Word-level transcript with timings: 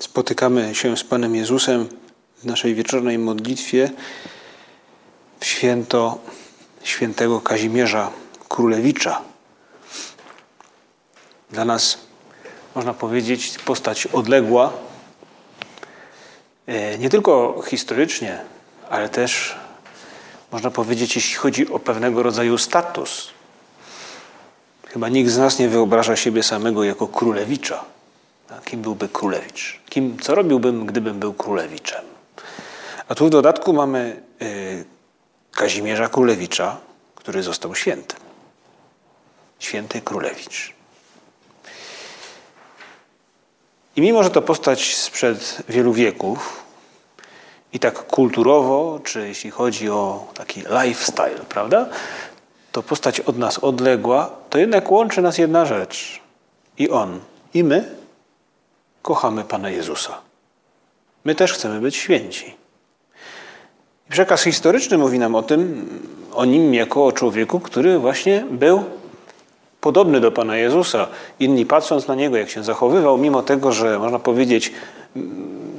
Spotykamy 0.00 0.74
się 0.74 0.96
z 0.96 1.04
Panem 1.04 1.34
Jezusem 1.34 1.88
w 2.38 2.44
naszej 2.44 2.74
wieczornej 2.74 3.18
modlitwie 3.18 3.90
w 5.40 5.44
święto 5.44 6.18
świętego 6.82 7.40
Kazimierza 7.40 8.10
Królewicza. 8.48 9.22
Dla 11.50 11.64
nas, 11.64 11.98
można 12.74 12.94
powiedzieć, 12.94 13.58
postać 13.58 14.06
odległa, 14.06 14.72
e, 16.66 16.98
nie 16.98 17.10
tylko 17.10 17.62
historycznie, 17.66 18.38
ale 18.90 19.08
też, 19.08 19.56
można 20.52 20.70
powiedzieć, 20.70 21.16
jeśli 21.16 21.34
chodzi 21.34 21.72
o 21.72 21.78
pewnego 21.78 22.22
rodzaju 22.22 22.58
status. 22.58 23.30
Chyba 24.86 25.08
nikt 25.08 25.30
z 25.30 25.38
nas 25.38 25.58
nie 25.58 25.68
wyobraża 25.68 26.16
siebie 26.16 26.42
samego 26.42 26.84
jako 26.84 27.08
królewicza. 27.08 27.84
Kim 28.64 28.82
byłby 28.82 29.08
królewicz? 29.08 29.80
Kim, 29.88 30.18
co 30.18 30.34
robiłbym, 30.34 30.86
gdybym 30.86 31.18
był 31.18 31.34
królewiczem? 31.34 32.04
A 33.08 33.14
tu 33.14 33.26
w 33.26 33.30
dodatku 33.30 33.72
mamy 33.72 34.22
y, 34.42 34.84
Kazimierza 35.52 36.08
Królewicza, 36.08 36.76
który 37.14 37.42
został 37.42 37.74
świętym. 37.74 38.18
Święty 39.58 40.00
Królewicz. 40.00 40.74
I 43.96 44.00
mimo, 44.00 44.22
że 44.22 44.30
to 44.30 44.42
postać 44.42 44.96
sprzed 44.96 45.62
wielu 45.68 45.92
wieków 45.92 46.64
i 47.72 47.78
tak 47.78 48.06
kulturowo, 48.06 49.00
czy 49.04 49.28
jeśli 49.28 49.50
chodzi 49.50 49.90
o 49.90 50.26
taki 50.34 50.60
lifestyle, 50.60 51.40
prawda, 51.48 51.88
to 52.72 52.82
postać 52.82 53.20
od 53.20 53.38
nas 53.38 53.58
odległa, 53.58 54.30
to 54.50 54.58
jednak 54.58 54.90
łączy 54.90 55.22
nas 55.22 55.38
jedna 55.38 55.66
rzecz. 55.66 56.20
I 56.78 56.90
on, 56.90 57.20
i 57.54 57.64
my 57.64 57.99
kochamy 59.02 59.44
Pana 59.44 59.70
Jezusa. 59.70 60.18
My 61.24 61.34
też 61.34 61.52
chcemy 61.52 61.80
być 61.80 61.96
święci. 61.96 62.54
Przekaz 64.10 64.42
historyczny 64.42 64.98
mówi 64.98 65.18
nam 65.18 65.34
o 65.34 65.42
tym, 65.42 65.88
o 66.34 66.44
nim 66.44 66.74
jako 66.74 67.06
o 67.06 67.12
człowieku, 67.12 67.60
który 67.60 67.98
właśnie 67.98 68.44
był 68.50 68.84
podobny 69.80 70.20
do 70.20 70.32
Pana 70.32 70.56
Jezusa. 70.56 71.06
Inni 71.40 71.66
patrząc 71.66 72.08
na 72.08 72.14
niego, 72.14 72.36
jak 72.36 72.50
się 72.50 72.64
zachowywał, 72.64 73.18
mimo 73.18 73.42
tego, 73.42 73.72
że 73.72 73.98
można 73.98 74.18
powiedzieć, 74.18 74.72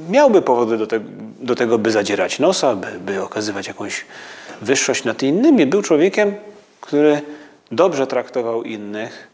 miałby 0.09 0.41
powody 0.41 0.77
do, 0.77 0.87
te, 0.87 0.99
do 1.41 1.55
tego, 1.55 1.77
by 1.77 1.91
zadzierać 1.91 2.39
nosa, 2.39 2.75
by, 2.75 2.87
by 2.99 3.23
okazywać 3.23 3.67
jakąś 3.67 4.05
wyższość 4.61 5.03
nad 5.03 5.23
innymi, 5.23 5.65
był 5.65 5.81
człowiekiem, 5.81 6.35
który 6.81 7.21
dobrze 7.71 8.07
traktował 8.07 8.63
innych, 8.63 9.27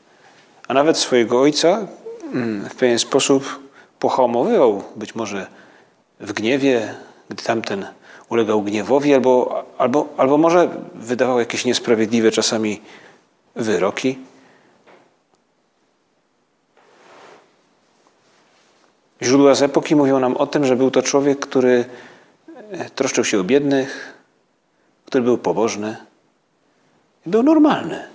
a 0.67 0.73
nawet 0.73 0.97
swojego 0.97 1.41
ojca 1.41 1.88
mm, 2.33 2.69
w 2.69 2.75
pewien 2.75 2.99
sposób 2.99 3.66
pohamowywał, 3.99 4.83
być 4.95 5.15
może 5.15 5.47
w 6.19 6.33
gniewie, 6.33 6.95
gdy 7.29 7.43
tamten 7.43 7.85
ulegał 8.29 8.61
gniewowi, 8.61 9.13
albo, 9.13 9.63
albo, 9.77 10.09
albo 10.17 10.37
może 10.37 10.69
wydawał 10.95 11.39
jakieś 11.39 11.65
niesprawiedliwe 11.65 12.31
czasami 12.31 12.81
wyroki. 13.55 14.17
Źródła 19.21 19.55
z 19.55 19.61
epoki 19.61 19.95
mówią 19.95 20.19
nam 20.19 20.37
o 20.37 20.47
tym, 20.47 20.65
że 20.65 20.75
był 20.75 20.91
to 20.91 21.02
człowiek, 21.02 21.39
który 21.39 21.86
e, 22.71 22.89
troszczył 22.89 23.23
się 23.23 23.39
o 23.39 23.43
biednych, 23.43 24.13
który 25.05 25.23
był 25.23 25.37
pobożny, 25.37 25.97
był 27.25 27.43
normalny. 27.43 28.07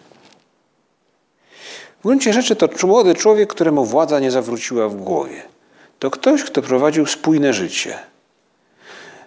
W 2.01 2.03
gruncie 2.03 2.33
rzeczy 2.33 2.57
to 2.57 2.87
młody 2.87 3.15
człowiek, 3.15 3.51
któremu 3.51 3.85
władza 3.85 4.21
nie 4.21 4.31
zawróciła 4.31 4.89
w 4.89 4.97
głowie. 4.97 5.52
To 6.03 6.11
ktoś, 6.11 6.45
kto 6.45 6.63
prowadził 6.63 7.07
spójne 7.07 7.53
życie. 7.53 7.99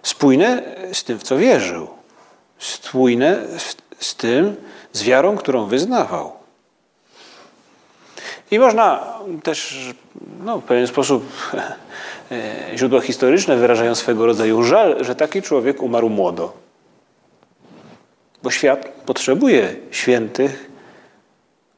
Spójne 0.02 0.62
z 0.92 1.04
tym, 1.04 1.18
w 1.18 1.22
co 1.22 1.36
wierzył. 1.36 1.88
Spójne 2.58 3.38
z 4.00 4.14
tym, 4.14 4.56
z 4.92 5.02
wiarą, 5.02 5.36
którą 5.36 5.66
wyznawał. 5.66 6.32
I 8.50 8.58
można 8.58 9.14
też 9.42 9.78
no, 10.44 10.58
w 10.58 10.64
pewien 10.64 10.86
sposób 10.86 11.32
e, 12.30 12.76
źródła 12.76 13.00
historyczne 13.00 13.56
wyrażają 13.56 13.94
swego 13.94 14.26
rodzaju 14.26 14.62
żal, 14.62 15.04
że 15.04 15.14
taki 15.14 15.42
człowiek 15.42 15.82
umarł 15.82 16.08
młodo. 16.08 16.52
Bo 18.42 18.50
świat 18.50 18.88
potrzebuje 19.06 19.76
świętych, 19.90 20.70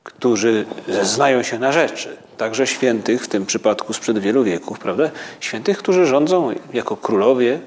którzy 0.03 0.67
znają 1.03 1.43
się 1.43 1.59
na 1.59 1.73
rzeczy. 1.73 2.28
Także 2.39 2.67
świętych, 2.67 3.25
w 3.25 3.29
tym 3.29 3.47
przypadku 3.47 3.93
sprzed 3.93 4.19
wielu 4.19 4.45
wieków, 4.45 4.79
prawda? 4.79 5.11
Świętych, 5.41 5.79
którzy 5.79 6.07
rządzą 6.07 6.55
jako 6.73 6.97
królowie. 6.97 7.61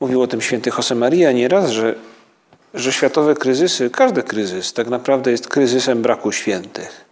Mówił 0.00 0.22
o 0.22 0.26
tym 0.26 0.40
święty 0.40 0.70
Josemaria 0.76 1.32
nieraz, 1.32 1.70
że, 1.70 1.94
że 2.74 2.92
światowe 2.92 3.34
kryzysy, 3.34 3.90
każdy 3.90 4.22
kryzys 4.22 4.72
tak 4.72 4.88
naprawdę 4.88 5.30
jest 5.30 5.48
kryzysem 5.48 6.02
braku 6.02 6.32
świętych. 6.32 7.04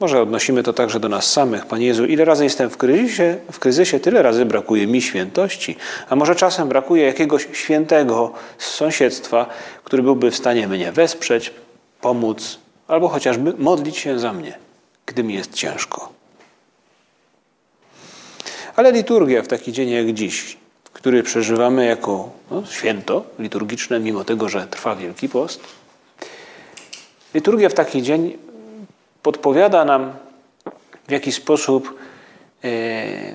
Może 0.00 0.22
odnosimy 0.22 0.62
to 0.62 0.72
także 0.72 1.00
do 1.00 1.08
nas 1.08 1.32
samych. 1.32 1.66
Panie 1.66 1.86
Jezu, 1.86 2.04
ile 2.04 2.24
razy 2.24 2.44
jestem 2.44 2.70
w 2.70 2.76
kryzysie, 2.76 3.36
w 3.52 3.58
kryzysie, 3.58 4.00
tyle 4.00 4.22
razy 4.22 4.44
brakuje 4.44 4.86
mi 4.86 5.02
świętości. 5.02 5.76
A 6.08 6.16
może 6.16 6.34
czasem 6.34 6.68
brakuje 6.68 7.04
jakiegoś 7.04 7.48
świętego 7.52 8.32
z 8.58 8.66
sąsiedztwa, 8.66 9.46
który 9.84 10.02
byłby 10.02 10.30
w 10.30 10.36
stanie 10.36 10.68
mnie 10.68 10.92
wesprzeć, 10.92 11.52
pomóc, 12.00 12.61
albo 12.88 13.08
chociażby 13.08 13.54
modlić 13.58 13.96
się 13.96 14.18
za 14.18 14.32
mnie, 14.32 14.58
gdy 15.06 15.24
mi 15.24 15.34
jest 15.34 15.54
ciężko. 15.54 16.12
Ale 18.76 18.92
liturgia 18.92 19.42
w 19.42 19.48
taki 19.48 19.72
dzień 19.72 19.90
jak 19.90 20.12
dziś, 20.12 20.56
który 20.92 21.22
przeżywamy 21.22 21.86
jako 21.86 22.30
no, 22.50 22.66
święto 22.66 23.24
liturgiczne, 23.38 24.00
mimo 24.00 24.24
tego, 24.24 24.48
że 24.48 24.66
trwa 24.66 24.96
Wielki 24.96 25.28
Post, 25.28 25.60
liturgia 27.34 27.68
w 27.68 27.74
taki 27.74 28.02
dzień 28.02 28.38
podpowiada 29.22 29.84
nam, 29.84 30.12
w 31.08 31.10
jaki 31.10 31.32
sposób 31.32 31.98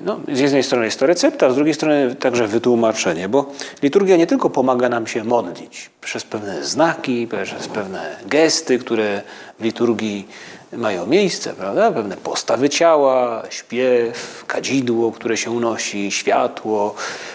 no, 0.04 0.20
z 0.32 0.40
jednej 0.40 0.62
strony 0.62 0.84
jest 0.84 1.00
to 1.00 1.06
recepta, 1.06 1.50
z 1.50 1.54
drugiej 1.54 1.74
strony 1.74 2.14
także 2.14 2.46
wytłumaczenie, 2.46 3.28
bo 3.28 3.52
liturgia 3.82 4.16
nie 4.16 4.26
tylko 4.26 4.50
pomaga 4.50 4.88
nam 4.88 5.06
się 5.06 5.24
modlić 5.24 5.90
przez 6.00 6.24
pewne 6.24 6.64
znaki, 6.64 7.28
przez 7.44 7.68
pewne 7.68 8.16
gesty, 8.26 8.78
które 8.78 9.22
w 9.60 9.64
liturgii 9.64 10.28
mają 10.72 11.06
miejsce, 11.06 11.52
prawda? 11.52 11.92
Pewne 11.92 12.16
postawy 12.16 12.68
ciała, 12.68 13.42
śpiew, 13.50 14.44
kadzidło, 14.46 15.12
które 15.12 15.36
się 15.36 15.50
unosi, 15.50 16.10
światło, 16.10 16.94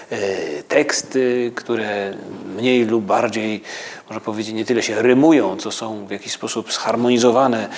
e, 0.09 0.18
teksty, 0.64 1.52
które 1.56 2.14
mniej 2.58 2.86
lub 2.86 3.06
bardziej, 3.06 3.62
można 4.09 4.20
powiedzieć, 4.20 4.56
nie 4.56 4.66
tyle 4.66 4.82
się 4.82 5.02
rymują, 5.02 5.58
co 5.58 5.72
są 5.72 6.06
w 6.06 6.12
jakiś 6.12 6.32
sposób 6.32 6.74
zharmonizowane 6.74 7.70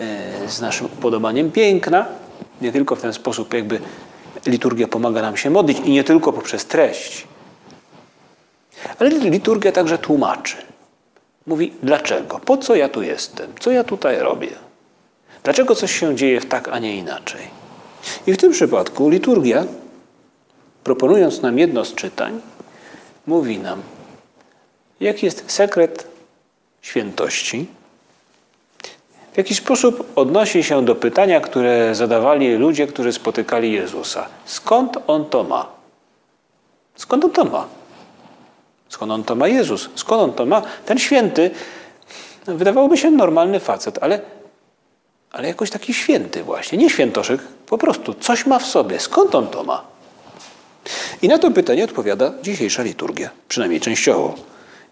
E, 0.00 0.48
z 0.48 0.60
naszym 0.60 0.86
upodobaniem 0.86 1.50
piękna. 1.50 2.06
Nie 2.62 2.72
tylko 2.72 2.96
w 2.96 3.00
ten 3.00 3.12
sposób 3.12 3.54
jakby 3.54 3.80
liturgia 4.46 4.88
pomaga 4.88 5.22
nam 5.22 5.36
się 5.36 5.50
modlić 5.50 5.78
i 5.78 5.90
nie 5.90 6.04
tylko 6.04 6.32
poprzez 6.32 6.66
treść. 6.66 7.26
Ale 8.98 9.10
liturgia 9.10 9.72
także 9.72 9.98
tłumaczy. 9.98 10.56
Mówi, 11.46 11.72
dlaczego? 11.82 12.38
Po 12.38 12.56
co 12.56 12.74
ja 12.74 12.88
tu 12.88 13.02
jestem? 13.02 13.52
Co 13.60 13.70
ja 13.70 13.84
tutaj 13.84 14.18
robię? 14.18 14.48
Dlaczego 15.42 15.74
coś 15.74 16.00
się 16.00 16.16
dzieje 16.16 16.40
w 16.40 16.46
tak, 16.46 16.68
a 16.68 16.78
nie 16.78 16.96
inaczej? 16.96 17.42
I 18.26 18.32
w 18.32 18.36
tym 18.36 18.52
przypadku 18.52 19.08
liturgia, 19.08 19.64
proponując 20.84 21.42
nam 21.42 21.58
jedno 21.58 21.84
z 21.84 21.94
czytań, 21.94 22.40
mówi 23.26 23.58
nam, 23.58 23.82
jaki 25.00 25.26
jest 25.26 25.52
sekret 25.52 26.06
świętości, 26.82 27.66
w 29.32 29.36
jaki 29.36 29.54
sposób 29.54 30.12
odnosi 30.16 30.62
się 30.64 30.84
do 30.84 30.94
pytania, 30.94 31.40
które 31.40 31.94
zadawali 31.94 32.54
ludzie, 32.54 32.86
którzy 32.86 33.12
spotykali 33.12 33.72
Jezusa. 33.72 34.28
Skąd 34.44 34.98
on 35.06 35.24
to 35.24 35.44
ma? 35.44 35.66
Skąd 36.94 37.24
on 37.24 37.30
to 37.30 37.44
ma? 37.44 37.66
Skąd 38.88 39.12
on 39.12 39.24
to 39.24 39.34
ma 39.34 39.48
Jezus? 39.48 39.88
Skąd 39.94 40.22
on 40.22 40.32
to 40.32 40.46
ma? 40.46 40.62
Ten 40.86 40.98
święty, 40.98 41.50
No, 42.46 42.56
wydawałoby 42.56 42.96
się 42.96 43.10
normalny 43.10 43.60
facet, 43.60 43.98
ale, 44.00 44.20
ale 45.32 45.48
jakoś 45.48 45.70
taki 45.70 45.94
święty 45.94 46.42
właśnie. 46.42 46.78
Nie 46.78 46.90
świętoszek, 46.90 47.40
po 47.66 47.78
prostu 47.78 48.14
coś 48.14 48.46
ma 48.46 48.58
w 48.58 48.66
sobie. 48.66 49.00
Skąd 49.00 49.34
on 49.34 49.46
to 49.46 49.64
ma? 49.64 49.84
I 51.22 51.28
na 51.28 51.38
to 51.38 51.50
pytanie 51.50 51.84
odpowiada 51.84 52.32
dzisiejsza 52.42 52.82
liturgia, 52.82 53.30
przynajmniej 53.48 53.80
częściowo. 53.80 54.34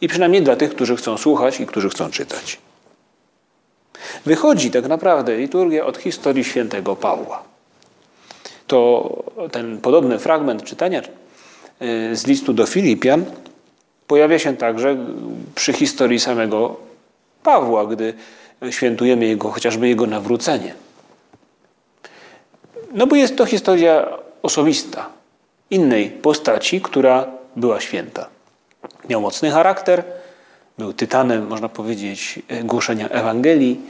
I 0.00 0.08
przynajmniej 0.08 0.42
dla 0.42 0.56
tych, 0.56 0.74
którzy 0.74 0.96
chcą 0.96 1.18
słuchać 1.18 1.60
i 1.60 1.66
którzy 1.66 1.88
chcą 1.88 2.10
czytać. 2.10 2.58
Wychodzi 4.26 4.70
tak 4.70 4.88
naprawdę 4.88 5.36
liturgia 5.36 5.86
od 5.86 5.96
historii 5.96 6.44
świętego 6.44 6.96
Pawła. 6.96 7.42
To 8.66 9.08
ten 9.52 9.78
podobny 9.78 10.18
fragment 10.18 10.64
czytania 10.64 11.02
y, 11.02 12.16
z 12.16 12.26
listu 12.26 12.52
do 12.52 12.66
Filipian 12.66 13.24
pojawia 14.06 14.38
się 14.38 14.56
także 14.56 14.96
przy 15.54 15.72
historii 15.72 16.20
samego 16.20 16.76
Pawła, 17.42 17.86
gdy 17.86 18.14
świętujemy 18.70 19.26
jego, 19.26 19.50
chociażby 19.50 19.88
jego 19.88 20.06
nawrócenie. 20.06 20.74
No 22.92 23.06
bo 23.06 23.16
jest 23.16 23.36
to 23.36 23.46
historia 23.46 24.18
osobista, 24.42 25.08
innej 25.70 26.10
postaci, 26.10 26.80
która 26.80 27.26
była 27.56 27.80
święta. 27.80 28.28
Miał 29.08 29.20
mocny 29.20 29.50
charakter, 29.50 30.04
był 30.80 30.92
tytanem, 30.92 31.46
można 31.46 31.68
powiedzieć, 31.68 32.38
głoszenia 32.64 33.08
Ewangelii. 33.08 33.80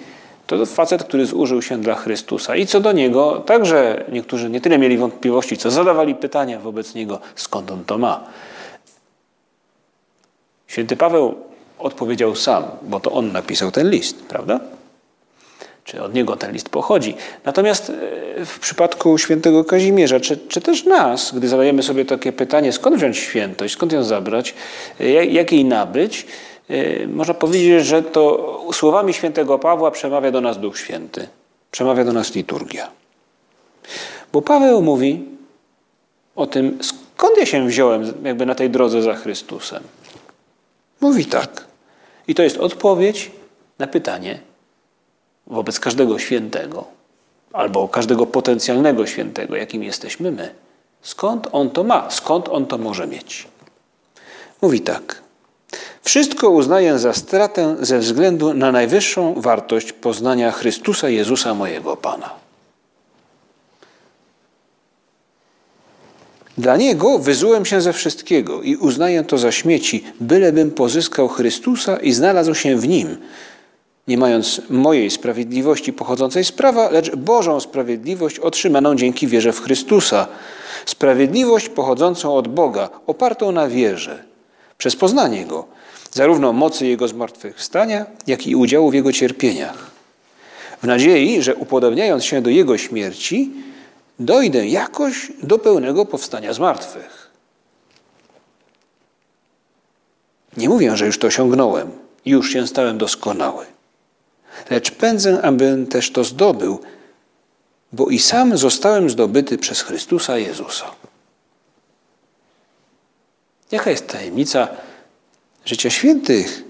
To 0.46 0.66
facet, 0.66 1.04
który 1.04 1.26
zużył 1.26 1.62
się 1.62 1.78
dla 1.78 1.94
Chrystusa. 1.94 2.56
I 2.56 2.66
co 2.66 2.80
do 2.80 2.92
niego, 2.92 3.42
także 3.46 4.04
niektórzy 4.12 4.50
nie 4.50 4.60
tyle 4.60 4.78
mieli 4.78 4.98
wątpliwości, 4.98 5.56
co 5.56 5.70
zadawali 5.70 6.14
pytania 6.14 6.60
wobec 6.60 6.94
niego, 6.94 7.20
skąd 7.34 7.70
on 7.70 7.84
to 7.84 7.98
ma. 7.98 8.24
Święty 10.66 10.96
Paweł 10.96 11.34
odpowiedział 11.78 12.36
sam, 12.36 12.64
bo 12.82 13.00
to 13.00 13.12
on 13.12 13.32
napisał 13.32 13.70
ten 13.70 13.90
list, 13.90 14.22
prawda? 14.22 14.60
Czy 15.84 16.02
od 16.02 16.14
niego 16.14 16.36
ten 16.36 16.52
list 16.52 16.68
pochodzi. 16.68 17.14
Natomiast 17.44 17.90
e, 17.90 18.44
w 18.44 18.58
przypadku 18.58 19.18
świętego 19.18 19.64
Kazimierza, 19.64 20.20
czy, 20.20 20.36
czy 20.36 20.60
też 20.60 20.84
nas, 20.84 21.32
gdy 21.34 21.48
zadajemy 21.48 21.82
sobie 21.82 22.04
takie 22.04 22.32
pytanie, 22.32 22.72
skąd 22.72 22.96
wziąć 22.96 23.18
świętość, 23.18 23.74
skąd 23.74 23.92
ją 23.92 24.04
zabrać, 24.04 24.54
e, 25.00 25.26
jak 25.26 25.52
jej 25.52 25.64
nabyć, 25.64 26.26
e, 26.26 26.49
można 27.08 27.34
powiedzieć, 27.34 27.86
że 27.86 28.02
to 28.02 28.64
słowami 28.72 29.14
świętego 29.14 29.58
Pawła 29.58 29.90
przemawia 29.90 30.30
do 30.30 30.40
nas 30.40 30.58
Duch 30.58 30.78
Święty, 30.78 31.28
przemawia 31.70 32.04
do 32.04 32.12
nas 32.12 32.34
liturgia. 32.34 32.90
Bo 34.32 34.42
Paweł 34.42 34.82
mówi 34.82 35.24
o 36.36 36.46
tym, 36.46 36.78
skąd 36.82 37.38
ja 37.38 37.46
się 37.46 37.66
wziąłem 37.66 38.12
jakby 38.24 38.46
na 38.46 38.54
tej 38.54 38.70
drodze 38.70 39.02
za 39.02 39.14
Chrystusem. 39.14 39.82
Mówi 41.00 41.26
tak. 41.26 41.64
I 42.28 42.34
to 42.34 42.42
jest 42.42 42.56
odpowiedź 42.56 43.30
na 43.78 43.86
pytanie 43.86 44.40
wobec 45.46 45.80
każdego 45.80 46.18
świętego 46.18 46.84
albo 47.52 47.88
każdego 47.88 48.26
potencjalnego 48.26 49.06
świętego, 49.06 49.56
jakim 49.56 49.82
jesteśmy 49.82 50.30
my. 50.30 50.54
Skąd 51.02 51.48
on 51.52 51.70
to 51.70 51.84
ma? 51.84 52.10
Skąd 52.10 52.48
on 52.48 52.66
to 52.66 52.78
może 52.78 53.06
mieć? 53.06 53.48
Mówi 54.62 54.80
tak. 54.80 55.22
Wszystko 56.02 56.50
uznaję 56.50 56.98
za 56.98 57.12
stratę 57.12 57.76
ze 57.80 57.98
względu 57.98 58.54
na 58.54 58.72
najwyższą 58.72 59.34
wartość 59.36 59.92
poznania 59.92 60.52
Chrystusa 60.52 61.08
Jezusa 61.08 61.54
mojego 61.54 61.96
Pana. 61.96 62.30
Dla 66.58 66.76
Niego 66.76 67.18
wyzułem 67.18 67.64
się 67.64 67.80
ze 67.80 67.92
wszystkiego 67.92 68.62
i 68.62 68.76
uznaję 68.76 69.24
to 69.24 69.38
za 69.38 69.52
śmieci, 69.52 70.04
bylebym 70.20 70.70
pozyskał 70.70 71.28
Chrystusa 71.28 71.96
i 71.96 72.12
znalazł 72.12 72.54
się 72.54 72.76
w 72.76 72.88
Nim, 72.88 73.16
nie 74.08 74.18
mając 74.18 74.60
mojej 74.70 75.10
sprawiedliwości 75.10 75.92
pochodzącej 75.92 76.44
z 76.44 76.52
prawa, 76.52 76.90
lecz 76.90 77.16
Bożą 77.16 77.60
sprawiedliwość 77.60 78.38
otrzymaną 78.38 78.94
dzięki 78.94 79.26
wierze 79.26 79.52
w 79.52 79.60
Chrystusa. 79.60 80.26
Sprawiedliwość 80.86 81.68
pochodzącą 81.68 82.34
od 82.34 82.48
Boga, 82.48 82.88
opartą 83.06 83.52
na 83.52 83.68
wierze, 83.68 84.29
przez 84.80 84.96
poznanie 84.96 85.46
Go, 85.46 85.66
zarówno 86.12 86.52
mocy 86.52 86.86
Jego 86.86 87.08
zmartwychwstania, 87.08 88.06
jak 88.26 88.46
i 88.46 88.56
udziału 88.56 88.90
w 88.90 88.94
Jego 88.94 89.12
cierpieniach. 89.12 89.90
W 90.82 90.86
nadziei, 90.86 91.42
że 91.42 91.54
upodobniając 91.54 92.24
się 92.24 92.42
do 92.42 92.50
Jego 92.50 92.78
śmierci, 92.78 93.50
dojdę 94.18 94.68
jakoś 94.68 95.32
do 95.42 95.58
pełnego 95.58 96.06
powstania 96.06 96.52
z 96.52 96.58
martwych. 96.58 97.30
Nie 100.56 100.68
mówię, 100.68 100.96
że 100.96 101.06
już 101.06 101.18
to 101.18 101.26
osiągnąłem, 101.26 101.90
już 102.24 102.52
się 102.52 102.66
stałem 102.66 102.98
doskonały. 102.98 103.66
Lecz 104.70 104.90
pędzę, 104.90 105.42
abym 105.42 105.86
też 105.86 106.10
to 106.10 106.24
zdobył, 106.24 106.80
bo 107.92 108.06
i 108.06 108.18
sam 108.18 108.58
zostałem 108.58 109.10
zdobyty 109.10 109.58
przez 109.58 109.80
Chrystusa 109.80 110.38
Jezusa. 110.38 110.99
Jaka 113.70 113.90
jest 113.90 114.06
tajemnica 114.06 114.68
życia 115.64 115.90
świętych? 115.90 116.64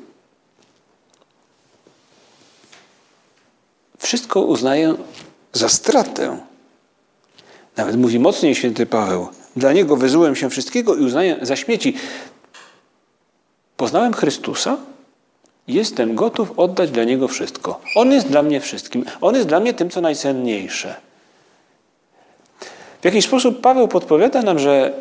Wszystko 3.99 4.41
uznaję 4.41 4.94
za 5.52 5.69
stratę 5.69 6.50
nawet 7.76 7.97
mówi 7.97 8.19
mocniej 8.19 8.55
święty 8.55 8.87
Paweł. 8.87 9.29
Dla 9.56 9.73
niego 9.73 9.97
wyzułem 9.97 10.37
się 10.37 10.50
wszystkiego 10.50 10.94
i 10.94 11.00
uznaję 11.00 11.37
za 11.43 11.56
śmieci. 11.56 11.94
Poznałem 13.76 14.12
Chrystusa, 14.12 14.76
jestem 15.69 16.14
gotów 16.14 16.58
oddać 16.58 16.91
dla 16.91 17.05
Niego 17.05 17.29
wszystko. 17.29 17.81
On 17.96 18.12
jest 18.12 18.26
dla 18.29 18.43
mnie 18.43 18.61
wszystkim. 18.61 19.05
On 19.20 19.35
jest 19.35 19.49
dla 19.49 19.61
mnie 19.61 19.75
tym, 19.75 19.91
co 19.91 20.00
najcenniejsze. 20.00 20.94
W 23.00 23.05
jakiś 23.05 23.25
sposób 23.25 23.61
Paweł 23.61 23.88
podpowiada 23.88 24.43
nam, 24.43 24.58
że 24.58 24.93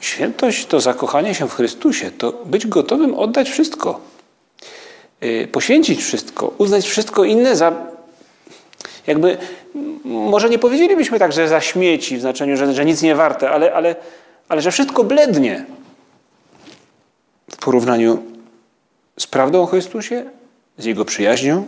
świętość 0.00 0.66
to 0.66 0.80
zakochanie 0.80 1.34
się 1.34 1.48
w 1.48 1.54
Chrystusie, 1.54 2.10
to 2.10 2.32
być 2.44 2.66
gotowym 2.66 3.14
oddać 3.14 3.50
wszystko, 3.50 4.00
y, 5.24 5.48
poświęcić 5.52 6.02
wszystko, 6.02 6.52
uznać 6.58 6.88
wszystko 6.88 7.24
inne 7.24 7.56
za 7.56 7.72
jakby 9.08 9.38
może 10.04 10.50
nie 10.50 10.58
powiedzielibyśmy 10.58 11.18
tak, 11.18 11.32
że 11.32 11.48
za 11.48 11.60
śmieci, 11.60 12.16
w 12.16 12.20
znaczeniu, 12.20 12.56
że, 12.56 12.74
że 12.74 12.84
nic 12.84 13.02
nie 13.02 13.14
warte, 13.14 13.50
ale, 13.50 13.74
ale, 13.74 13.96
ale 14.48 14.62
że 14.62 14.70
wszystko 14.70 15.04
blednie 15.04 15.64
w 17.50 17.56
porównaniu 17.56 18.22
z 19.18 19.26
prawdą 19.26 19.62
o 19.62 19.66
Chrystusie, 19.66 20.24
z 20.78 20.84
Jego 20.84 21.04
przyjaźnią. 21.04 21.66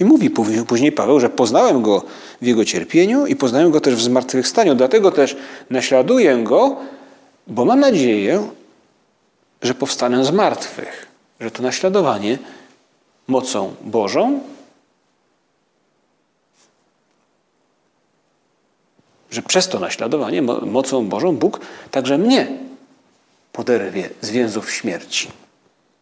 I 0.00 0.04
mówi 0.04 0.30
później 0.66 0.92
Paweł, 0.92 1.20
że 1.20 1.30
poznałem 1.30 1.82
Go 1.82 2.02
w 2.42 2.46
Jego 2.46 2.64
cierpieniu 2.64 3.26
i 3.26 3.36
poznałem 3.36 3.70
Go 3.70 3.80
też 3.80 3.94
w 3.94 4.02
zmartwychwstaniu. 4.02 4.74
Dlatego 4.74 5.12
też 5.12 5.36
naśladuję 5.70 6.36
Go, 6.36 6.76
bo 7.46 7.64
mam 7.64 7.80
nadzieję, 7.80 8.48
że 9.62 9.74
powstanę 9.74 10.24
z 10.24 10.30
martwych. 10.30 11.06
Że 11.40 11.50
to 11.50 11.62
naśladowanie 11.62 12.38
mocą 13.28 13.74
Bożą 13.82 14.40
że 19.34 19.42
przez 19.42 19.68
to 19.68 19.78
naśladowanie 19.78 20.42
mocą 20.42 21.08
Bożą 21.08 21.36
Bóg 21.36 21.60
także 21.90 22.18
mnie 22.18 22.46
poderwie 23.52 24.10
z 24.20 24.30
więzów 24.30 24.72
śmierci. 24.72 25.28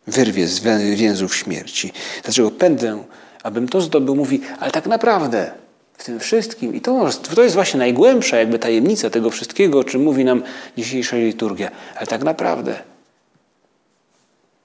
Wyrwie 0.07 0.49
z 0.49 0.61
więzów 0.97 1.37
śmierci. 1.37 1.93
Dlaczego 2.23 2.51
pędzę, 2.51 3.05
abym 3.43 3.69
to 3.69 3.81
zdobył? 3.81 4.17
Mówi, 4.17 4.41
ale 4.61 4.71
tak 4.71 4.87
naprawdę 4.87 5.53
w 5.99 6.05
tym 6.05 6.21
wszystkim, 6.21 6.75
i 6.75 6.81
to, 6.81 7.09
to 7.35 7.43
jest 7.43 7.55
właśnie 7.55 7.79
najgłębsza 7.79 8.37
jakby 8.37 8.59
tajemnica 8.59 9.11
tego 9.11 9.31
wszystkiego, 9.31 9.79
o 9.79 9.85
czym 9.85 10.03
mówi 10.03 10.25
nam 10.25 10.43
dzisiejsza 10.77 11.17
liturgia, 11.17 11.71
ale 11.97 12.07
tak 12.07 12.23
naprawdę 12.23 12.83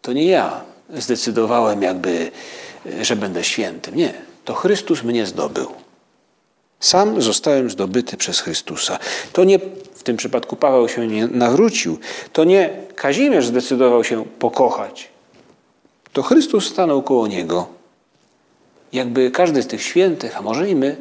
to 0.01 0.13
nie 0.13 0.25
ja 0.25 0.62
zdecydowałem 0.93 1.81
jakby, 1.81 2.31
że 3.01 3.15
będę 3.15 3.43
świętym. 3.43 3.96
Nie, 3.96 4.13
to 4.46 4.53
Chrystus 4.53 5.03
mnie 5.03 5.25
zdobył. 5.25 5.67
Sam 6.79 7.22
zostałem 7.22 7.69
zdobyty 7.69 8.17
przez 8.17 8.39
Chrystusa. 8.39 9.00
To 9.34 9.43
nie 9.43 9.60
w 9.93 10.03
tym 10.03 10.17
przypadku 10.17 10.55
Paweł 10.55 10.89
się 10.89 11.07
nie 11.07 11.27
nawrócił. 11.27 12.00
To 12.34 12.43
nie 12.43 12.69
Kazimierz 12.96 13.48
zdecydował 13.48 14.03
się 14.03 14.25
pokochać. 14.39 15.10
To 16.13 16.24
Chrystus 16.24 16.69
stanął 16.69 17.01
koło 17.01 17.27
niego. 17.27 17.76
Jakby 18.94 19.32
każdy 19.32 19.63
z 19.63 19.67
tych 19.67 19.82
świętych, 19.82 20.38
a 20.38 20.41
może 20.41 20.70
i 20.70 20.75
my, 20.75 20.98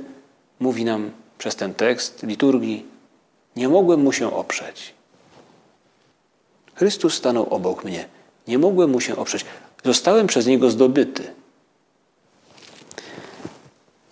mówi 0.61 0.85
nam 0.85 1.11
przez 1.39 1.57
ten 1.57 1.75
tekst 1.75 2.23
liturgii, 2.23 2.87
nie 3.57 3.69
mogłem 3.69 4.01
mu 4.01 4.13
się 4.13 4.33
oprzeć. 4.33 4.95
Chrystus 6.75 7.15
stanął 7.15 7.55
obok 7.55 7.85
mnie. 7.85 8.09
Nie 8.49 8.59
mogłem 8.59 8.91
mu 8.91 9.01
się 9.01 9.17
oprzeć. 9.17 9.45
Zostałem 9.85 10.27
przez 10.27 10.47
niego 10.47 10.71
zdobyty. 10.71 11.35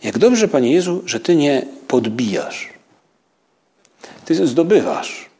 Jak 0.02 0.19
dobrze, 0.19 0.49
Panie 0.49 0.73
Jezu, 0.73 1.02
że 1.07 1.21
Ty 1.21 1.37
nie 1.37 1.66
podbijasz. 1.88 2.73
Ty 4.25 4.47
zdobywasz. 4.47 5.31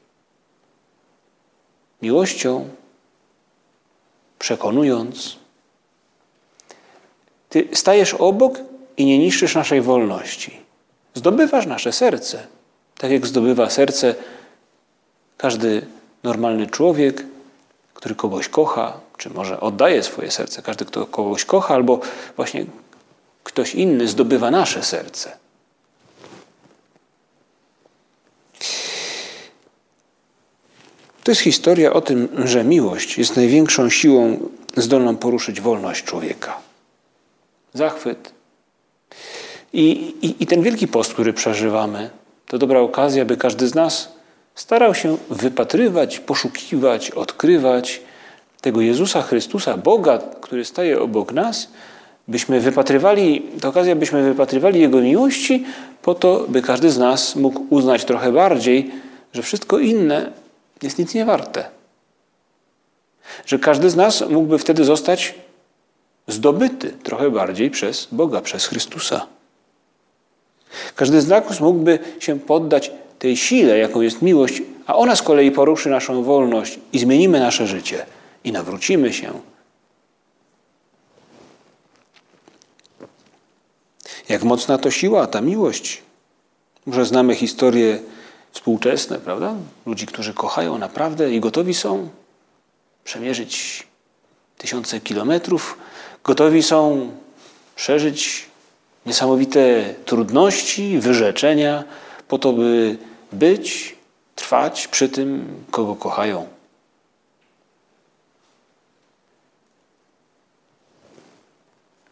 Miłością, 2.03 2.69
przekonując. 4.39 5.37
Ty 7.55 7.69
stajesz 7.73 8.15
obok 8.15 8.59
i 8.97 9.05
nie 9.05 9.19
niszczysz 9.19 9.55
naszej 9.55 9.81
wolności. 9.81 10.61
Zdobywasz 11.15 11.67
nasze 11.67 11.93
serce, 11.93 12.47
tak 12.99 13.11
jak 13.11 13.27
zdobywa 13.27 13.71
serce 13.71 14.15
każdy 15.37 15.87
normalny 16.23 16.67
człowiek, 16.67 17.25
który 17.95 18.15
kogoś 18.15 18.49
kocha, 18.49 19.01
czy 19.19 19.31
może 19.31 19.61
oddaje 19.61 20.03
swoje 20.03 20.31
serce. 20.31 20.63
Każdy, 20.63 20.85
kto 20.85 21.07
kogoś 21.07 21.45
kocha, 21.45 21.75
albo 21.75 22.01
właśnie 22.37 22.67
ktoś 23.45 23.75
inny 23.75 24.09
zdobywa 24.09 24.51
nasze 24.51 24.83
serce. 24.83 25.37
To 31.25 31.31
jest 31.31 31.41
historia 31.41 31.93
o 31.93 32.01
tym, 32.01 32.29
że 32.45 32.65
miłość 32.65 33.19
jest 33.19 33.37
największą 33.37 33.91
siłą 33.91 34.49
zdolną 34.77 35.17
poruszyć 35.17 35.61
wolność 35.61 36.05
człowieka. 36.05 36.74
Zachwyt. 37.75 38.33
I, 39.73 40.15
i, 40.23 40.43
I 40.43 40.47
ten 40.47 40.63
wielki 40.63 40.89
post, 40.89 41.13
który 41.13 41.33
przeżywamy, 41.33 42.11
to 42.47 42.59
dobra 42.59 42.81
okazja, 42.81 43.25
by 43.25 43.37
każdy 43.37 43.69
z 43.69 43.75
nas 43.75 44.13
starał 44.55 44.95
się 44.95 45.17
wypatrywać, 45.31 46.19
poszukiwać, 46.19 47.11
odkrywać 47.11 48.01
tego 48.61 48.81
Jezusa 48.81 49.23
Chrystusa, 49.23 49.77
Boga, 49.77 50.19
który 50.41 50.65
staje 50.65 51.01
obok 51.01 51.33
nas, 51.33 51.69
byśmy 52.29 52.61
wypatrywali, 52.61 53.43
to 53.61 53.69
okazja, 53.69 53.97
byśmy 53.97 54.23
wypatrywali 54.23 54.81
Jego 54.81 55.01
miłości, 55.01 55.65
po 56.03 56.15
to, 56.15 56.45
by 56.49 56.63
każdy 56.63 56.91
z 56.91 56.99
nas 56.99 57.37
mógł 57.37 57.61
uznać 57.71 58.05
trochę 58.05 58.33
bardziej, 58.33 58.91
że 59.33 59.43
wszystko 59.43 59.79
inne 59.79 60.33
jest 60.83 60.99
nic 60.99 61.15
nie 61.15 61.25
warte. 61.25 61.65
Że 63.47 63.59
każdy 63.59 63.91
z 63.91 63.97
nas 63.97 64.25
mógłby 64.31 64.59
wtedy 64.59 64.85
zostać 64.85 65.35
zdobyty 66.29 66.91
trochę 66.91 67.31
bardziej 67.31 67.71
przez 67.71 68.09
Boga, 68.13 68.41
przez 68.41 68.67
Chrystusa. 68.67 69.27
Każdy 70.97 71.21
z 71.21 71.29
nas 71.29 71.61
mógłby 71.61 71.99
się 72.21 72.41
poddać 72.41 72.91
tej 73.19 73.37
sile, 73.37 73.79
jaką 73.79 74.01
jest 74.01 74.23
miłość, 74.23 74.63
a 74.87 74.97
ona 74.97 75.17
z 75.17 75.23
kolei 75.23 75.51
poruszy 75.51 75.91
naszą 75.91 76.23
wolność 76.23 76.79
i 76.93 76.99
zmienimy 76.99 77.41
nasze 77.41 77.67
życie 77.67 78.07
i 78.45 78.53
nawrócimy 78.53 79.13
się. 79.13 79.41
Jak 84.29 84.43
mocna 84.43 84.79
to 84.79 84.91
siła, 84.91 85.27
ta 85.27 85.41
miłość. 85.41 86.03
Może 86.87 87.05
znamy 87.05 87.35
historie 87.35 87.99
współczesne, 88.53 89.19
prawda? 89.19 89.55
Ludzi, 89.87 90.07
którzy 90.07 90.35
kochają 90.35 90.79
naprawdę 90.79 91.35
i 91.35 91.41
gotowi 91.41 91.75
są 91.75 92.09
przemierzyć 93.05 93.87
tysiące 94.59 95.01
kilometrów, 95.01 95.79
gotowi 96.25 96.63
są 96.63 97.11
przeżyć 97.77 98.47
niesamowite 99.07 99.95
trudności, 100.05 100.99
wyrzeczenia, 100.99 101.85
po 102.29 102.39
to, 102.39 102.53
by 102.53 102.97
być, 103.33 103.97
trwać 104.35 104.89
przy 104.89 105.09
tym, 105.09 105.47
kogo 105.71 105.97
kochają. 105.97 106.47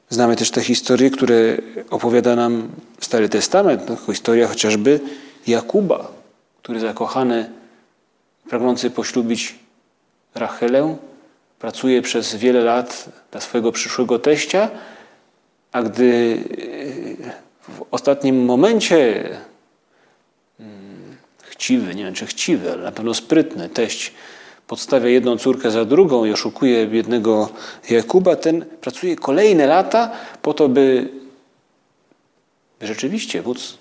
Znamy 0.09 0.37
też 0.37 0.51
te 0.51 0.61
historie, 0.61 1.11
które 1.11 1.57
opowiada 1.91 2.37
nam 2.37 2.69
Stary 3.01 3.29
Testament. 3.29 3.89
No, 3.89 3.97
historia 3.97 4.49
chociażby 4.49 5.01
Jakuba, 5.47 6.13
który 6.63 6.81
zakochany, 6.81 7.51
pragnący 8.49 8.91
poślubić 8.91 9.55
Rachelę, 10.35 10.97
pracuje 11.63 12.03
przez 12.03 12.35
wiele 12.35 12.61
lat 12.61 13.09
dla 13.31 13.41
swojego 13.41 13.73
przyszłego 13.73 14.19
teścia, 14.19 14.71
a 15.73 15.83
gdy 15.83 16.39
w 17.63 17.83
ostatnim 17.91 18.45
momencie 18.45 19.29
mm, 20.61 21.17
chciwy, 21.43 21.95
nie 21.95 22.05
wiem 22.05 22.15
czy 22.15 22.27
chciwy, 22.27 22.73
ale 22.73 22.83
na 22.83 22.93
pewno 22.93 23.15
sprytny 23.15 23.69
teść 23.69 24.13
podstawia 24.67 25.09
jedną 25.09 25.39
córkę 25.39 25.71
za 25.71 25.85
drugą 25.85 26.25
i 26.25 26.33
oszukuje 26.33 26.87
biednego 26.87 27.49
Jakuba, 27.91 28.37
ten 28.37 28.65
pracuje 28.81 29.17
kolejne 29.17 29.67
lata 29.67 30.11
po 30.43 30.55
to, 30.55 30.69
by, 30.69 31.09
rzeczywiście 32.81 33.43
móc 33.43 33.79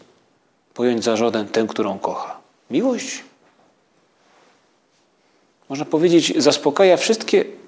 pojąć 0.73 1.03
za 1.03 1.15
żonę 1.15 1.45
tę, 1.45 1.65
którą 1.69 1.99
kocha. 1.99 2.39
Miłość, 2.71 3.23
można 5.69 5.85
powiedzieć, 5.85 6.33
zaspokaja 6.37 6.97
wszystkie 6.97 7.60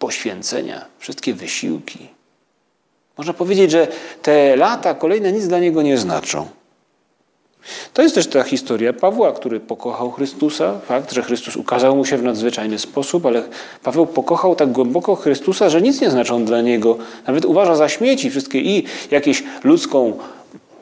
poświęcenia, 0.00 0.84
wszystkie 0.98 1.34
wysiłki. 1.34 1.98
Można 3.18 3.32
powiedzieć, 3.32 3.70
że 3.70 3.88
te 4.22 4.56
lata 4.56 4.94
kolejne 4.94 5.32
nic 5.32 5.48
dla 5.48 5.58
niego 5.58 5.82
nie 5.82 5.98
znaczą. 5.98 6.48
To 7.94 8.02
jest 8.02 8.14
też 8.14 8.26
ta 8.26 8.42
historia 8.42 8.92
Pawła, 8.92 9.32
który 9.32 9.60
pokochał 9.60 10.10
Chrystusa. 10.10 10.80
Fakt, 10.86 11.12
że 11.12 11.22
Chrystus 11.22 11.56
ukazał 11.56 11.96
mu 11.96 12.04
się 12.04 12.16
w 12.16 12.22
nadzwyczajny 12.22 12.78
sposób, 12.78 13.26
ale 13.26 13.42
Paweł 13.82 14.06
pokochał 14.06 14.56
tak 14.56 14.72
głęboko 14.72 15.16
Chrystusa, 15.16 15.70
że 15.70 15.82
nic 15.82 16.00
nie 16.00 16.10
znaczą 16.10 16.44
dla 16.44 16.60
niego. 16.60 16.98
Nawet 17.26 17.44
uważa 17.44 17.76
za 17.76 17.88
śmieci 17.88 18.30
wszystkie 18.30 18.60
i 18.60 18.84
jakieś 19.10 19.42
ludzką 19.64 20.18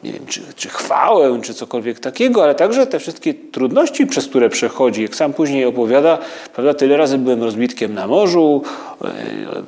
nie 0.05 0.13
wiem, 0.13 0.27
czy, 0.27 0.41
czy 0.57 0.69
chwałę, 0.69 1.41
czy 1.43 1.55
cokolwiek 1.55 2.01
takiego, 2.01 2.43
ale 2.43 2.55
także 2.55 2.87
te 2.87 2.99
wszystkie 2.99 3.35
trudności, 3.35 4.07
przez 4.07 4.27
które 4.27 4.49
przechodzi. 4.49 5.03
Jak 5.03 5.17
sam 5.17 5.33
później 5.33 5.65
opowiada, 5.65 6.19
prawda, 6.55 6.75
tyle 6.75 6.97
razy 6.97 7.19
byłem 7.19 7.43
rozbitkiem 7.43 7.95
na 7.95 8.07
morzu, 8.07 8.63
e, 9.05 9.09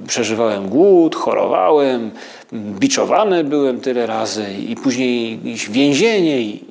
przeżywałem 0.06 0.68
głód, 0.68 1.16
chorowałem, 1.16 2.10
biczowany 2.52 3.44
byłem 3.44 3.80
tyle 3.80 4.06
razy 4.06 4.44
i 4.68 4.76
później 4.76 5.40
więzienie. 5.70 6.40
I, 6.40 6.64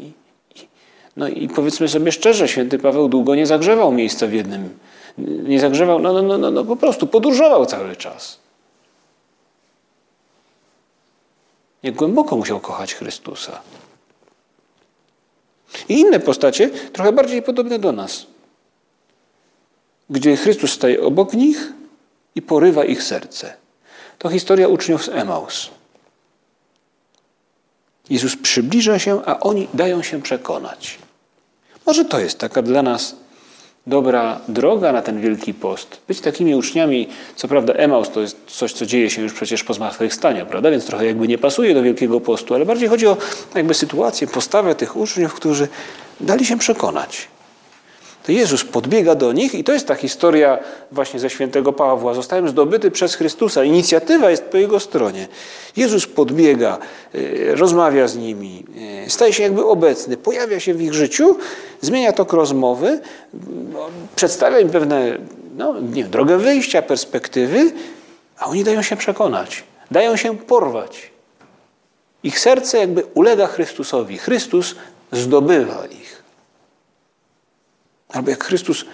no 1.18 1.28
i 1.28 1.48
powiedzmy 1.48 1.88
sobie 1.88 2.12
szczerze, 2.12 2.48
święty 2.48 2.80
Paweł 2.80 3.10
długo 3.10 3.36
nie 3.36 3.46
zagrzewał 3.46 3.92
miejsca 3.92 4.28
w 4.28 4.34
jednym. 4.34 4.70
Nie 5.44 5.60
zagrzewał, 5.60 6.00
no, 6.00 6.14
no, 6.14 6.22
no, 6.22 6.38
no, 6.38 6.52
no 6.52 6.66
po 6.66 6.76
prostu 6.76 7.08
podróżował 7.08 7.66
cały 7.66 7.96
czas. 7.96 8.40
Jak 11.84 11.96
głęboko 11.96 12.38
musiał 12.38 12.60
kochać 12.60 12.94
Chrystusa. 12.94 13.62
I 15.90 16.00
inne 16.00 16.20
postacie, 16.20 16.70
trochę 16.70 17.12
bardziej 17.12 17.42
podobne 17.42 17.80
do 17.80 17.92
nas, 17.92 18.26
gdzie 20.10 20.38
Chrystus 20.38 20.72
staje 20.72 21.02
obok 21.02 21.34
nich 21.34 21.74
i 22.36 22.42
porywa 22.42 22.86
ich 22.86 23.04
serce. 23.04 23.54
To 24.18 24.30
historia 24.30 24.68
uczniów 24.68 25.06
z 25.06 25.10
Emaus. 25.10 25.70
Jezus 28.10 28.36
przybliża 28.36 29.00
się, 29.00 29.22
a 29.26 29.40
oni 29.40 29.68
dają 29.74 30.04
się 30.04 30.22
przekonać. 30.22 31.00
Może 31.86 32.06
to 32.06 32.20
jest 32.20 32.38
taka 32.40 32.62
dla 32.62 32.84
nas 32.84 33.16
dobra 33.90 34.40
droga 34.48 34.92
na 34.92 35.02
ten 35.02 35.22
Wielki 35.22 35.54
Post. 35.54 36.02
Być 36.08 36.22
takimi 36.22 36.56
uczniami, 36.56 37.08
co 37.36 37.48
prawda 37.48 37.74
Emaus 37.74 38.10
to 38.10 38.22
jest 38.22 38.38
coś, 38.48 38.74
co 38.74 38.86
dzieje 38.86 39.10
się 39.10 39.22
już 39.22 39.34
przecież 39.34 39.64
po 39.64 39.74
zmartwychwstaniu, 39.74 40.46
prawda? 40.46 40.72
Więc 40.72 40.86
trochę 40.86 41.06
jakby 41.06 41.28
nie 41.28 41.38
pasuje 41.38 41.74
do 41.74 41.84
Wielkiego 41.84 42.22
Postu, 42.22 42.56
ale 42.56 42.66
bardziej 42.66 42.90
chodzi 42.90 43.08
o 43.08 43.18
jakby 43.56 43.74
sytuację, 43.74 44.28
postawę 44.28 44.76
tych 44.76 44.96
uczniów, 44.96 45.34
którzy 45.34 45.68
dali 46.20 46.46
się 46.46 46.58
przekonać 46.58 47.28
to 48.30 48.34
Jezus 48.34 48.64
podbiega 48.64 49.16
do 49.16 49.34
nich 49.34 49.56
i 49.56 49.64
to 49.64 49.74
jest 49.74 49.88
ta 49.88 49.96
historia 49.96 50.60
właśnie 50.92 51.20
ze 51.20 51.30
świętego 51.30 51.74
Pawła. 51.74 52.14
Zostałem 52.14 52.50
zdobyty 52.50 52.92
przez 52.92 53.16
Chrystusa. 53.16 53.64
Inicjatywa 53.64 54.30
jest 54.30 54.44
po 54.44 54.58
jego 54.58 54.80
stronie. 54.80 55.28
Jezus 55.78 56.08
podbiega, 56.08 56.78
e, 57.14 57.56
rozmawia 57.56 58.08
z 58.08 58.18
nimi, 58.18 58.66
e, 59.06 59.10
staje 59.10 59.34
się 59.34 59.44
jakby 59.44 59.66
obecny, 59.66 60.18
pojawia 60.18 60.60
się 60.60 60.74
w 60.74 60.82
ich 60.82 60.94
życiu, 60.94 61.38
zmienia 61.82 62.14
tok 62.14 62.34
rozmowy, 62.34 63.00
przedstawia 64.16 64.60
im 64.60 64.70
pewne 64.70 65.18
no, 65.58 65.76
nie 65.82 66.04
drogę 66.04 66.38
wyjścia, 66.38 66.82
perspektywy, 66.82 67.72
a 68.38 68.46
oni 68.46 68.64
dają 68.64 68.82
się 68.82 68.96
przekonać, 68.96 69.64
dają 69.92 70.16
się 70.16 70.38
porwać. 70.38 71.12
Ich 72.24 72.40
serce 72.40 72.78
jakby 72.78 73.04
ulega 73.14 73.48
Chrystusowi. 73.48 74.18
Chrystus 74.18 74.76
zdobywa 75.12 75.86
ich. 75.86 76.09
Albo 78.14 78.30
jak 78.30 78.44
Chrystus, 78.44 78.86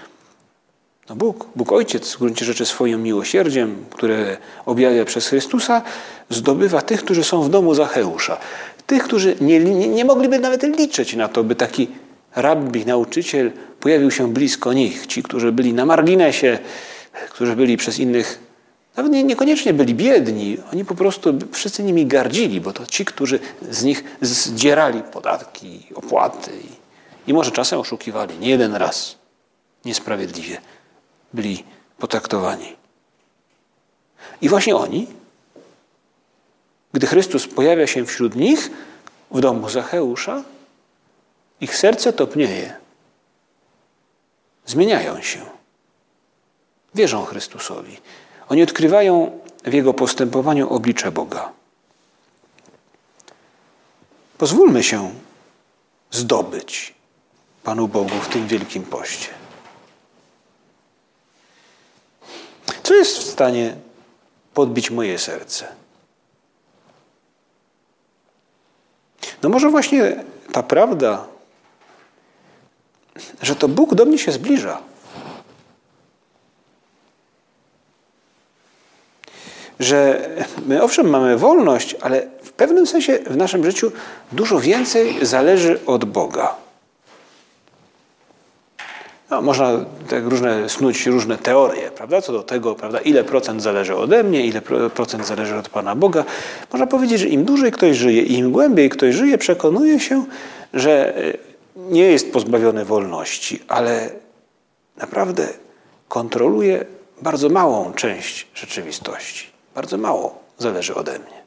no 1.10 1.16
Bóg, 1.16 1.48
Bóg 1.56 1.72
Ojciec 1.72 2.14
w 2.14 2.20
gruncie 2.20 2.46
rzeczy 2.46 2.66
swoim 2.66 3.04
miłosierdziem, 3.04 3.86
które 3.90 4.38
objawia 4.66 5.06
przez 5.06 5.28
Chrystusa, 5.28 5.82
zdobywa 6.30 6.82
tych, 6.82 7.04
którzy 7.04 7.24
są 7.24 7.42
w 7.42 7.50
domu 7.50 7.76
Zacheusza. 7.76 8.38
Tych, 8.88 9.04
którzy 9.04 9.36
nie, 9.42 9.60
nie, 9.60 9.88
nie 9.88 10.06
mogliby 10.06 10.40
nawet 10.40 10.64
liczyć 10.64 11.16
na 11.16 11.28
to, 11.28 11.44
by 11.44 11.56
taki 11.56 11.88
rabbi, 12.36 12.86
nauczyciel 12.86 13.52
pojawił 13.80 14.12
się 14.12 14.34
blisko 14.34 14.74
nich. 14.74 15.08
Ci, 15.08 15.24
którzy 15.24 15.52
byli 15.52 15.74
na 15.74 15.86
marginesie, 15.86 16.60
którzy 17.30 17.56
byli 17.56 17.78
przez 17.78 18.00
innych, 18.00 18.40
nawet 18.98 19.12
nie, 19.12 19.24
niekoniecznie 19.24 19.74
byli 19.74 19.96
biedni, 19.96 20.58
oni 20.74 20.86
po 20.86 20.96
prostu 20.96 21.34
wszyscy 21.52 21.84
nimi 21.84 22.06
gardzili, 22.06 22.62
bo 22.62 22.74
to 22.74 22.86
ci, 22.86 23.06
którzy 23.06 23.40
z 23.72 23.84
nich 23.84 24.04
zdzierali 24.22 25.02
podatki, 25.02 25.88
opłaty 25.96 26.52
i 27.28 27.34
może 27.34 27.52
czasem 27.52 27.80
oszukiwali, 27.80 28.40
nie 28.40 28.50
jeden 28.50 28.76
raz. 28.76 29.16
Niesprawiedliwie 29.86 30.62
byli 31.34 31.64
potraktowani. 31.98 32.76
I 34.42 34.50
właśnie 34.50 34.76
oni, 34.76 35.08
gdy 36.94 37.08
Chrystus 37.08 37.48
pojawia 37.48 37.88
się 37.88 38.06
wśród 38.06 38.36
nich 38.36 38.72
w 39.32 39.40
domu 39.40 39.70
Zacheusza, 39.70 40.44
ich 41.62 41.78
serce 41.78 42.14
topnieje. 42.14 42.76
Zmieniają 44.66 45.22
się. 45.22 45.40
Wierzą 46.96 47.26
Chrystusowi. 47.26 47.98
Oni 48.50 48.64
odkrywają 48.64 49.40
w 49.64 49.74
Jego 49.74 49.94
postępowaniu 49.94 50.70
oblicze 50.70 51.12
Boga. 51.12 51.52
Pozwólmy 54.38 54.84
się 54.84 55.14
zdobyć 56.12 56.95
Panu 57.66 57.88
Bogu 57.88 58.20
w 58.20 58.28
tym 58.28 58.48
wielkim 58.48 58.84
poście. 58.84 59.28
Co 62.84 62.96
jest 62.96 63.18
w 63.18 63.24
stanie 63.24 63.76
podbić 64.54 64.92
moje 64.92 65.18
serce? 65.18 65.68
No 69.44 69.50
może 69.50 69.70
właśnie 69.70 70.24
ta 70.52 70.64
prawda, 70.64 71.28
że 73.42 73.56
to 73.56 73.68
Bóg 73.68 73.96
do 73.96 74.06
mnie 74.06 74.18
się 74.18 74.32
zbliża. 74.32 74.82
Że 79.80 80.30
my 80.66 80.84
owszem 80.84 81.10
mamy 81.10 81.38
wolność, 81.38 81.96
ale 82.02 82.28
w 82.44 82.52
pewnym 82.52 82.88
sensie 82.88 83.20
w 83.20 83.38
naszym 83.38 83.64
życiu 83.64 83.92
dużo 84.32 84.60
więcej 84.60 85.26
zależy 85.26 85.86
od 85.86 86.06
Boga. 86.06 86.65
No, 89.30 89.42
można 89.42 89.86
tak 90.10 90.24
różne, 90.26 90.70
snuć 90.70 91.06
różne 91.06 91.38
teorie, 91.38 91.92
prawda, 91.92 92.22
co 92.22 92.34
do 92.34 92.44
tego, 92.44 92.76
prawda, 92.76 93.00
ile 93.00 93.24
procent 93.24 93.62
zależy 93.62 93.96
ode 93.96 94.24
mnie, 94.24 94.46
ile 94.46 94.62
procent 94.94 95.28
zależy 95.28 95.56
od 95.56 95.70
Pana 95.70 95.96
Boga. 95.96 96.26
Można 96.72 96.88
powiedzieć, 96.88 97.20
że 97.20 97.28
im 97.28 97.46
dłużej 97.46 97.72
ktoś 97.72 97.98
żyje 97.98 98.22
im 98.22 98.52
głębiej 98.52 98.90
ktoś 98.90 99.16
żyje, 99.16 99.38
przekonuje 99.38 100.00
się, 100.00 100.26
że 100.74 101.18
e, 101.18 101.38
nie 101.76 102.04
jest 102.04 102.34
pozbawiony 102.34 102.86
wolności, 102.86 103.60
ale 103.68 104.10
naprawdę 104.98 105.48
kontroluje 106.08 106.86
bardzo 107.22 107.50
małą 107.50 107.94
część 107.94 108.48
rzeczywistości. 108.54 109.48
Bardzo 109.76 109.98
mało 109.98 110.40
zależy 110.58 110.96
ode 110.96 111.12
mnie. 111.20 111.46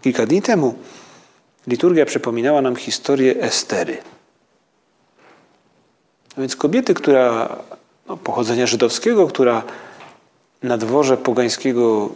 Kilka 0.00 0.26
dni 0.26 0.42
temu 0.42 0.74
liturgia 1.66 2.06
przypominała 2.06 2.62
nam 2.62 2.76
historię 2.76 3.42
Estery. 3.42 3.98
A 6.36 6.40
więc 6.40 6.56
kobiety, 6.56 6.94
która 6.94 7.56
no, 8.08 8.16
pochodzenia 8.16 8.66
żydowskiego, 8.66 9.26
która 9.26 9.62
na 10.62 10.78
dworze 10.78 11.16
pogańskiego 11.16 12.10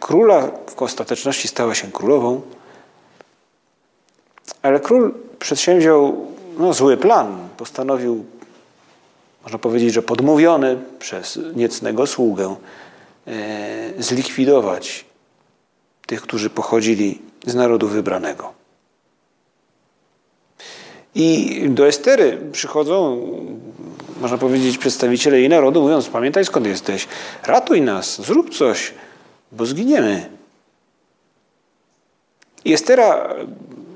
króla 0.00 0.48
w 0.76 0.82
ostateczności 0.82 1.48
stała 1.48 1.74
się 1.74 1.92
królową, 1.92 2.40
ale 4.62 4.80
król 4.80 5.14
przedsięwziął 5.38 6.26
no, 6.58 6.72
zły 6.74 6.96
plan. 6.96 7.48
Postanowił, 7.56 8.24
można 9.42 9.58
powiedzieć, 9.58 9.94
że 9.94 10.02
podmówiony 10.02 10.78
przez 10.98 11.38
niecnego 11.54 12.06
sługę, 12.06 12.56
e, 13.26 14.02
zlikwidować 14.02 15.04
tych, 16.06 16.22
którzy 16.22 16.50
pochodzili 16.50 17.22
z 17.46 17.54
narodu 17.54 17.88
wybranego. 17.88 18.63
I 21.14 21.60
do 21.68 21.86
Estery 21.86 22.38
przychodzą, 22.52 23.20
można 24.20 24.38
powiedzieć, 24.38 24.78
przedstawiciele 24.78 25.40
jej 25.40 25.48
narodu, 25.48 25.82
mówiąc: 25.82 26.08
Pamiętaj 26.08 26.44
skąd 26.44 26.66
jesteś, 26.66 27.08
ratuj 27.46 27.82
nas, 27.82 28.22
zrób 28.22 28.54
coś, 28.54 28.94
bo 29.52 29.66
zginiemy. 29.66 30.28
I 32.64 32.72
Estera 32.72 33.34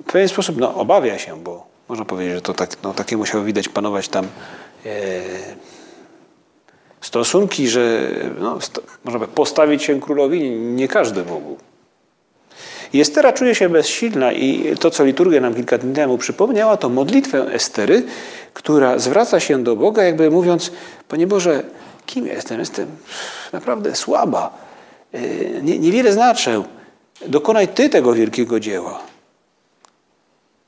w 0.07 0.13
pewien 0.13 0.29
sposób 0.29 0.57
no, 0.57 0.75
obawia 0.75 1.19
się, 1.19 1.43
bo 1.43 1.67
można 1.89 2.05
powiedzieć, 2.05 2.35
że 2.35 2.43
to 2.43 2.55
tak, 2.55 2.71
no, 2.83 2.95
takie 2.95 3.17
musiało 3.17 3.45
widać 3.45 3.69
panować 3.69 4.09
tam 4.09 4.27
e, 4.87 5.21
stosunki, 7.01 7.69
że 7.69 8.11
no, 8.41 8.61
sto, 8.61 8.83
można 9.05 9.27
postawić 9.27 9.83
się 9.83 10.01
królowi 10.01 10.51
nie 10.51 10.89
każdy 10.89 11.25
mógł. 11.25 11.57
Estera 12.95 13.33
czuje 13.33 13.55
się 13.55 13.69
bezsilna 13.69 14.33
i 14.33 14.77
to, 14.81 14.91
co 14.91 15.05
liturgia 15.05 15.41
nam 15.41 15.55
kilka 15.55 15.79
dni 15.79 15.95
temu 15.95 16.19
przypomniała, 16.19 16.77
to 16.77 16.89
modlitwę 16.89 17.53
Estery, 17.53 18.03
która 18.55 18.99
zwraca 18.99 19.41
się 19.41 19.63
do 19.63 19.77
Boga, 19.77 20.03
jakby 20.03 20.31
mówiąc, 20.31 20.73
Panie 21.09 21.27
Boże, 21.27 21.63
kim 22.07 22.27
jestem? 22.27 22.61
Jestem 22.61 22.87
naprawdę 23.53 23.97
słaba. 23.97 24.59
E, 25.13 25.21
nie, 25.63 25.79
niewiele 25.79 26.13
znaczę. 26.13 26.63
Dokonaj 27.27 27.69
Ty 27.69 27.89
tego 27.89 28.15
wielkiego 28.15 28.61
dzieła. 28.61 29.01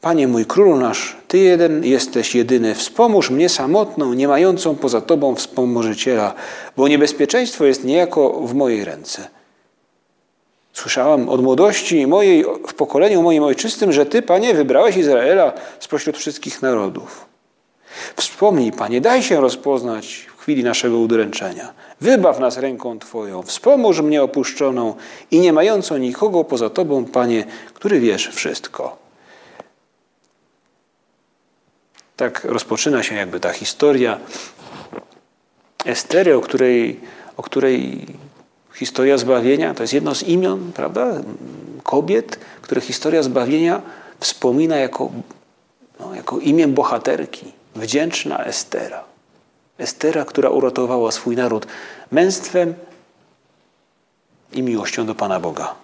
Panie 0.01 0.29
mój 0.29 0.47
królu 0.47 0.77
nasz, 0.77 1.17
Ty 1.29 1.39
jeden 1.39 1.85
jesteś 1.85 2.35
jedyny. 2.35 2.75
Wspomóż 2.75 3.31
mnie 3.31 3.49
samotną, 3.49 4.13
nie 4.13 4.29
mającą 4.29 4.77
poza 4.77 5.01
Tobą 5.01 5.35
wspomożyciela, 5.35 6.35
bo 6.77 6.89
niebezpieczeństwo 6.89 7.65
jest 7.65 7.85
niejako 7.85 8.31
w 8.31 8.55
mojej 8.55 8.85
ręce. 8.85 9.40
Słyszałam 10.81 11.29
od 11.29 11.43
młodości 11.43 12.07
mojej, 12.07 12.45
w 12.69 12.75
pokoleniu 12.75 13.23
moim 13.23 13.43
ojczystym, 13.43 13.93
że 13.93 14.07
Ty, 14.07 14.23
Panie, 14.23 14.55
wybrałeś 14.55 14.97
Izraela 14.97 15.53
spośród 15.81 16.17
wszystkich 16.17 16.63
narodów. 16.63 17.27
Wspomnij, 18.17 18.73
Panie, 18.73 19.01
daj 19.01 19.23
się 19.23 19.41
rozpoznać 19.41 20.27
w 20.37 20.41
chwili 20.41 20.65
naszego 20.65 20.99
udręczenia. 20.99 21.73
Wybaw 22.01 22.39
nas 22.39 22.59
ręką 22.59 22.99
Twoją, 22.99 23.43
wspomóż 23.43 24.01
mnie 24.01 24.23
opuszczoną 24.23 24.95
i 25.31 25.41
nie 25.41 25.53
mającą 25.53 25.97
nikogo 25.97 26.45
poza 26.45 26.71
Tobą, 26.71 27.05
Panie, 27.05 27.45
który 27.75 28.01
wiesz 28.01 28.29
wszystko. 28.29 28.97
Tak 32.17 32.45
rozpoczyna 32.45 33.03
się 33.03 33.15
jakby 33.15 33.41
ta 33.41 33.53
historia 33.53 34.19
Estery, 35.85 36.37
o 36.37 36.41
której, 36.41 37.01
o 37.37 37.43
której 37.43 38.07
historia 38.81 39.19
zbawienia 39.19 39.75
to 39.75 39.83
jest 39.83 39.93
jedno 39.93 40.15
z 40.15 40.23
imion, 40.23 40.73
prawda, 40.73 41.21
kobiet, 41.83 42.39
które 42.63 42.81
historia 42.81 43.23
zbawienia 43.23 43.83
wspomina 44.21 44.77
jako, 44.77 45.11
no, 46.01 46.15
jako 46.15 46.39
imię 46.39 46.69
bohaterki. 46.69 47.53
Wdzięczna 47.77 48.45
Estera. 48.45 49.05
Estera, 49.79 50.25
która 50.25 50.51
uratowała 50.51 51.13
swój 51.13 51.37
naród 51.37 51.67
męstwem 52.11 52.75
i 54.53 54.63
miłością 54.63 55.07
do 55.07 55.15
Pana 55.15 55.41
Boga 55.41 55.75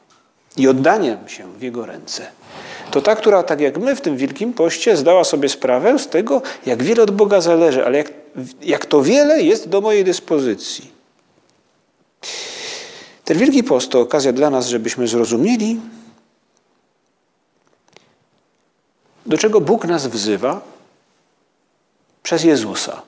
i 0.56 0.68
oddaniem 0.68 1.28
się 1.28 1.52
w 1.58 1.62
Jego 1.62 1.86
ręce. 1.86 2.26
To 2.90 3.02
ta, 3.02 3.16
która 3.16 3.42
tak 3.42 3.60
jak 3.60 3.78
my 3.78 3.96
w 3.96 4.00
tym 4.00 4.16
Wielkim 4.16 4.52
Poście 4.52 4.96
zdała 4.96 5.24
sobie 5.24 5.48
sprawę 5.48 5.98
z 5.98 6.08
tego, 6.08 6.42
jak 6.66 6.82
wiele 6.82 7.02
od 7.02 7.10
Boga 7.10 7.40
zależy, 7.40 7.86
ale 7.86 7.98
jak, 7.98 8.12
jak 8.62 8.86
to 8.86 9.02
wiele 9.02 9.42
jest 9.42 9.68
do 9.68 9.80
mojej 9.80 10.04
dyspozycji. 10.04 10.96
Ten 13.26 13.38
Wielki 13.38 13.64
Post 13.64 13.90
to 13.90 14.00
okazja 14.00 14.32
dla 14.32 14.50
nas, 14.50 14.68
żebyśmy 14.68 15.08
zrozumieli, 15.08 15.80
do 19.26 19.38
czego 19.38 19.60
Bóg 19.60 19.84
nas 19.84 20.06
wzywa 20.06 20.60
przez 22.22 22.44
Jezusa. 22.44 23.02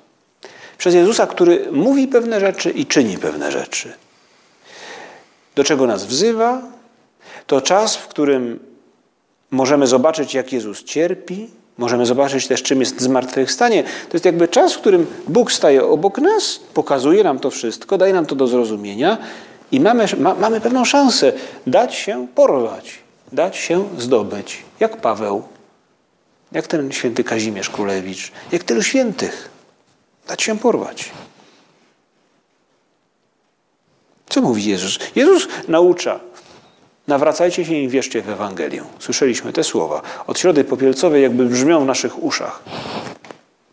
Przez 0.79 0.95
Jezusa, 0.95 1.27
który 1.27 1.69
mówi 1.73 2.09
pewne 2.09 2.41
rzeczy 2.41 2.71
i 2.71 2.87
czyni 2.87 3.19
pewne 3.19 3.53
rzeczy. 3.53 3.93
Do 5.55 5.65
czego 5.65 5.87
nas 5.87 6.05
wzywa? 6.05 6.63
To 7.47 7.61
czas, 7.61 7.97
w 7.97 8.09
którym 8.09 8.59
możemy 9.51 9.87
zobaczyć, 9.87 10.35
jak 10.35 10.53
Jezus 10.53 10.85
cierpi, 10.85 11.51
możemy 11.77 12.07
zobaczyć 12.07 12.47
też, 12.47 12.63
czym 12.63 12.81
jest 12.81 13.01
zmartwychwstanie. 13.01 13.83
To 13.83 14.11
jest 14.13 14.25
jakby 14.25 14.49
czas, 14.49 14.75
w 14.75 14.79
którym 14.79 15.07
Bóg 15.29 15.53
staje 15.53 15.85
obok 15.85 16.19
nas, 16.19 16.61
pokazuje 16.75 17.25
nam 17.25 17.39
to 17.39 17.51
wszystko, 17.51 17.99
daje 17.99 18.13
nam 18.13 18.27
to 18.27 18.35
do 18.35 18.47
zrozumienia 18.47 19.19
i 19.73 19.81
mamy, 19.81 20.07
ma, 20.19 20.35
mamy 20.35 20.61
pewną 20.61 20.85
szansę 20.85 21.33
dać 21.67 21.95
się 21.95 22.27
porwać, 22.35 22.99
dać 23.33 23.57
się 23.57 23.89
zdobyć, 23.99 24.63
jak 24.81 24.97
Paweł, 24.97 25.43
jak 26.53 26.67
ten 26.67 26.93
święty 26.93 27.25
Kazimierz 27.25 27.71
Królewicz, 27.71 28.33
jak 28.53 28.65
tylu 28.65 28.83
świętych. 28.83 29.51
Dać 30.29 30.43
się 30.43 30.59
porwać. 30.59 31.11
Co 34.29 34.43
mówi 34.43 34.65
Jezus? 34.65 34.99
Jezus 35.17 35.49
naucza. 35.69 36.21
Nawracajcie 37.07 37.65
się 37.65 37.75
i 37.75 37.89
wierzcie 37.89 38.23
w 38.23 38.29
Ewangelię. 38.29 38.85
Słyszeliśmy 38.99 39.53
te 39.53 39.65
słowa. 39.65 40.03
Od 40.27 40.39
środy 40.39 40.65
popielcowej 40.65 41.23
jakby 41.23 41.47
brzmią 41.47 41.81
w 41.81 41.87
naszych 41.87 42.23
uszach. 42.23 42.63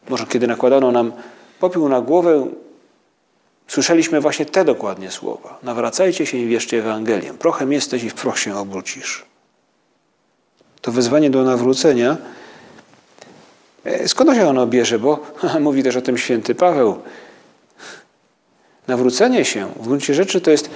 Może 0.10 0.26
kiedy 0.26 0.48
nakładano 0.48 0.92
nam 0.92 1.12
popiół 1.60 1.90
na 1.90 2.02
głowę, 2.02 2.48
słyszeliśmy 3.68 4.22
właśnie 4.22 4.46
te 4.46 4.66
dokładnie 4.66 5.12
słowa. 5.12 5.60
Nawracajcie 5.64 6.26
się 6.26 6.38
i 6.38 6.48
wierzcie 6.48 6.80
Ewangelię. 6.80 7.34
Prochem 7.34 7.74
jesteś 7.74 8.04
i 8.04 8.10
w 8.10 8.14
proch 8.14 8.40
się 8.40 8.58
obrócisz. 8.58 9.26
To 10.82 10.92
wezwanie 10.92 11.30
do 11.30 11.44
nawrócenia 11.44 12.18
E, 13.86 14.08
skąd 14.08 14.36
się 14.36 14.48
ono 14.48 14.68
bierze? 14.68 15.00
Bo 15.00 15.20
mówi 15.60 15.84
też 15.84 15.96
o 15.96 16.02
tym 16.02 16.18
święty 16.18 16.56
Paweł. 16.56 16.96
Nawrócenie 18.88 19.46
się 19.46 19.68
w 19.80 19.88
gruncie 19.88 20.14
rzeczy 20.14 20.42
to 20.42 20.52
jest 20.52 20.70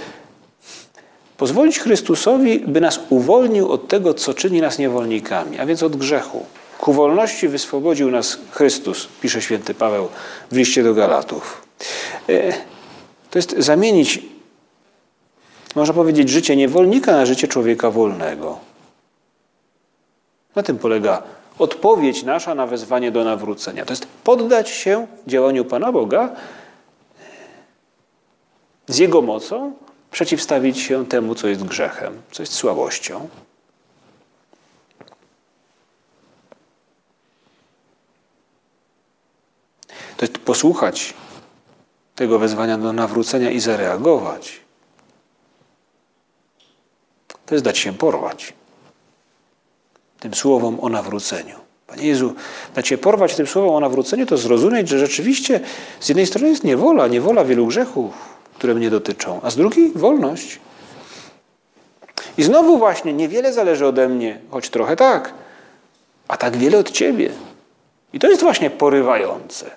pozwolić 1.37 1.79
Chrystusowi, 1.79 2.59
by 2.59 2.81
nas 2.81 2.99
uwolnił 3.09 3.71
od 3.71 3.87
tego, 3.87 4.13
co 4.13 4.33
czyni 4.33 4.61
nas 4.61 4.77
niewolnikami, 4.77 5.59
a 5.59 5.65
więc 5.65 5.83
od 5.83 5.95
grzechu. 5.95 6.45
Ku 6.79 6.93
wolności 6.93 7.47
wyswobodził 7.47 8.11
nas 8.11 8.37
Chrystus, 8.51 9.07
pisze 9.21 9.41
święty 9.41 9.73
Paweł 9.73 10.07
w 10.51 10.55
liście 10.55 10.83
do 10.83 10.93
Galatów. 10.93 11.61
To 13.29 13.39
jest 13.39 13.55
zamienić, 13.57 14.19
można 15.75 15.93
powiedzieć, 15.93 16.29
życie 16.29 16.55
niewolnika 16.55 17.11
na 17.11 17.25
życie 17.25 17.47
człowieka 17.47 17.91
wolnego. 17.91 18.59
Na 20.55 20.63
tym 20.63 20.77
polega 20.77 21.23
odpowiedź 21.59 22.23
nasza 22.23 22.55
na 22.55 22.67
wezwanie 22.67 23.11
do 23.11 23.23
nawrócenia. 23.23 23.85
To 23.85 23.93
jest 23.93 24.07
poddać 24.23 24.69
się 24.69 25.07
działaniu 25.27 25.65
Pana 25.65 25.91
Boga 25.91 26.29
z 28.87 28.97
Jego 28.97 29.21
mocą, 29.21 29.73
przeciwstawić 30.11 30.79
się 30.79 31.05
temu, 31.05 31.35
co 31.35 31.47
jest 31.47 31.63
grzechem, 31.63 32.21
co 32.31 32.43
jest 32.43 32.53
słabością. 32.53 33.29
To 40.17 40.25
jest 40.25 40.37
posłuchać 40.37 41.13
tego 42.19 42.39
wezwania 42.39 42.77
do 42.77 42.93
nawrócenia 42.93 43.51
i 43.51 43.59
zareagować. 43.59 44.59
To 47.45 47.55
jest 47.55 47.65
dać 47.65 47.77
się 47.77 47.93
porwać 47.93 48.53
tym 50.19 50.33
słowom 50.33 50.79
o 50.81 50.89
nawróceniu. 50.89 51.55
Panie 51.87 52.07
Jezu, 52.07 52.33
dać 52.75 52.87
się 52.87 52.97
porwać 52.97 53.35
tym 53.35 53.47
słowom 53.47 53.75
o 53.75 53.79
nawróceniu, 53.79 54.25
to 54.25 54.37
zrozumieć, 54.37 54.89
że 54.89 54.99
rzeczywiście 54.99 55.59
z 55.99 56.09
jednej 56.09 56.27
strony 56.27 56.49
jest 56.49 56.63
niewola, 56.63 57.07
niewola 57.07 57.45
wielu 57.45 57.67
grzechów, 57.67 58.13
które 58.53 58.75
mnie 58.75 58.89
dotyczą, 58.89 59.39
a 59.43 59.49
z 59.49 59.55
drugiej 59.55 59.91
wolność. 59.95 60.59
I 62.37 62.43
znowu 62.43 62.77
właśnie 62.77 63.13
niewiele 63.13 63.53
zależy 63.53 63.85
ode 63.85 64.09
mnie, 64.09 64.39
choć 64.49 64.69
trochę 64.69 64.95
tak, 64.95 65.33
a 66.27 66.37
tak 66.37 66.57
wiele 66.57 66.77
od 66.77 66.91
Ciebie. 66.91 67.29
I 68.13 68.19
to 68.19 68.27
jest 68.27 68.41
właśnie 68.41 68.69
porywające, 68.69 69.71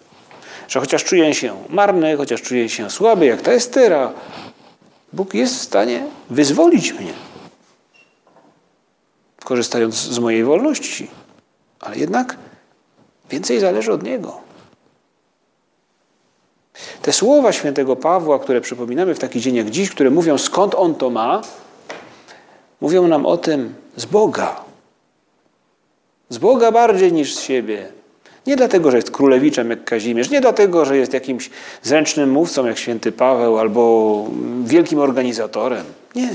że 0.69 0.81
chociaż 0.81 1.05
czuję 1.05 1.35
się 1.35 1.57
marny, 1.69 2.17
chociaż 2.17 2.43
czuję 2.43 2.69
się 2.69 2.91
słaby, 2.91 3.27
jak 3.27 3.43
ta 3.43 3.53
Estera, 3.53 4.13
Bóg 5.13 5.35
jest 5.35 5.55
w 5.55 5.63
stanie 5.63 6.07
wyzwolić 6.31 6.93
mnie, 6.93 7.13
korzystając 9.45 9.95
z 9.95 10.19
mojej 10.19 10.45
wolności. 10.45 11.11
Ale 11.81 11.97
jednak 11.97 12.37
więcej 13.31 13.61
zależy 13.61 13.93
od 13.93 14.03
Niego. 14.03 14.41
Te 17.03 17.13
słowa 17.13 17.53
świętego 17.53 17.97
Pawła, 17.97 18.39
które 18.39 18.61
przypominamy 18.61 19.15
w 19.15 19.19
taki 19.19 19.41
dzień 19.41 19.55
jak 19.55 19.71
dziś, 19.71 19.91
które 19.91 20.11
mówią 20.11 20.39
skąd 20.39 20.75
on 20.75 20.95
to 20.95 21.11
ma, 21.11 21.43
mówią 22.81 23.09
nam 23.09 23.27
o 23.27 23.37
tym 23.37 23.75
z 23.97 24.05
Boga. 24.05 24.65
Z 26.29 26.39
Boga 26.39 26.73
bardziej 26.73 27.13
niż 27.13 27.35
z 27.35 27.41
siebie. 27.41 27.93
Nie 28.47 28.57
dlatego, 28.57 28.91
że 28.91 28.97
jest 28.97 29.11
królewiczem 29.11 29.71
jak 29.71 29.85
Kazimierz, 29.85 30.31
nie 30.31 30.41
dlatego, 30.41 30.85
że 30.85 30.97
jest 30.97 31.13
jakimś 31.13 31.51
zręcznym 31.83 32.31
mówcą 32.31 32.67
jak 32.67 32.79
święty 32.79 33.13
Paweł 33.13 33.59
albo 33.59 34.25
wielkim 34.65 34.99
organizatorem. 34.99 35.85
Nie. 36.15 36.35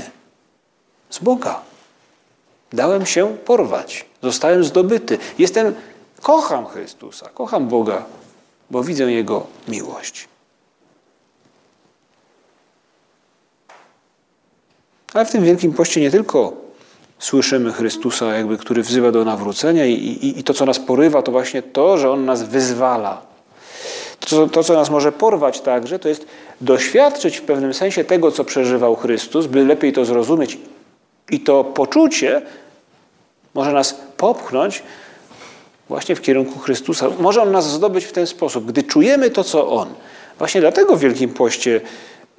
Z 1.10 1.18
Boga. 1.18 1.60
Dałem 2.72 3.06
się 3.06 3.36
porwać. 3.44 4.06
Zostałem 4.22 4.64
zdobyty. 4.64 5.18
Jestem, 5.38 5.74
kocham 6.22 6.66
Chrystusa, 6.66 7.28
kocham 7.34 7.68
Boga, 7.68 8.04
bo 8.70 8.82
widzę 8.82 9.12
Jego 9.12 9.46
miłość. 9.68 10.28
Ale 15.14 15.24
w 15.24 15.30
tym 15.30 15.44
Wielkim 15.44 15.72
Poście 15.72 16.00
nie 16.00 16.10
tylko 16.10 16.67
słyszymy 17.18 17.72
Chrystusa, 17.72 18.34
jakby, 18.34 18.58
który 18.58 18.82
wzywa 18.82 19.12
do 19.12 19.24
nawrócenia 19.24 19.86
i, 19.86 19.92
i, 19.92 20.38
i 20.38 20.44
to, 20.44 20.54
co 20.54 20.66
nas 20.66 20.78
porywa, 20.78 21.22
to 21.22 21.32
właśnie 21.32 21.62
to, 21.62 21.98
że 21.98 22.10
On 22.10 22.24
nas 22.24 22.42
wyzwala. 22.42 23.22
To, 24.20 24.46
to, 24.46 24.64
co 24.64 24.74
nas 24.74 24.90
może 24.90 25.12
porwać 25.12 25.60
także, 25.60 25.98
to 25.98 26.08
jest 26.08 26.26
doświadczyć 26.60 27.36
w 27.36 27.42
pewnym 27.42 27.74
sensie 27.74 28.04
tego, 28.04 28.32
co 28.32 28.44
przeżywał 28.44 28.96
Chrystus, 28.96 29.46
by 29.46 29.64
lepiej 29.64 29.92
to 29.92 30.04
zrozumieć. 30.04 30.58
I 31.30 31.40
to 31.40 31.64
poczucie 31.64 32.42
może 33.54 33.72
nas 33.72 34.00
popchnąć 34.16 34.82
właśnie 35.88 36.14
w 36.14 36.20
kierunku 36.20 36.58
Chrystusa. 36.58 37.08
Może 37.20 37.42
On 37.42 37.52
nas 37.52 37.70
zdobyć 37.70 38.04
w 38.04 38.12
ten 38.12 38.26
sposób, 38.26 38.66
gdy 38.66 38.82
czujemy 38.82 39.30
to, 39.30 39.44
co 39.44 39.70
On. 39.70 39.88
Właśnie 40.38 40.60
dlatego 40.60 40.96
w 40.96 41.00
Wielkim 41.00 41.30
Poście 41.30 41.80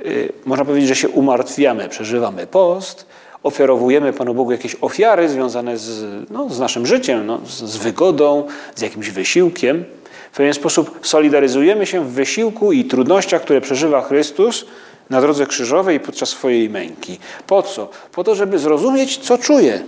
Y, 0.06 0.34
można 0.46 0.65
powiedzieć, 0.65 0.89
że 0.89 0.96
się 0.96 1.10
umartwiamy, 1.10 1.89
przeżywamy 1.89 2.48
post, 2.48 3.06
ofiarowujemy 3.43 4.13
Panu 4.13 4.34
Bogu 4.34 4.52
jakieś 4.52 4.75
ofiary 4.82 5.30
związane 5.30 5.78
z, 5.78 6.30
no, 6.30 6.49
z 6.49 6.60
naszym 6.60 6.88
życiem, 6.88 7.25
no, 7.25 7.39
z, 7.45 7.78
wygodą, 7.78 8.47
z 8.75 8.82
jakimś 8.82 9.10
wysiłkiem. 9.10 9.86
W 10.32 10.36
pewien 10.36 10.54
sposób 10.54 10.99
solidaryzujemy 11.04 11.86
się 11.86 12.06
w 12.06 12.12
wysiłku 12.12 12.71
i 12.71 12.86
trudnościach, 12.86 13.41
które 13.41 13.62
przeżywa 13.62 14.02
Chrystus 14.02 14.65
na 15.10 15.21
drodze 15.21 15.45
krzyżowej 15.45 15.99
podczas 15.99 16.30
swojej 16.30 16.69
męki. 16.69 17.19
Po 17.47 17.63
co? 17.63 17.89
Po 18.12 18.23
to, 18.23 18.36
żeby 18.36 18.60
zrozumieć, 18.60 19.17
co 19.17 19.38
czuje. 19.38 19.84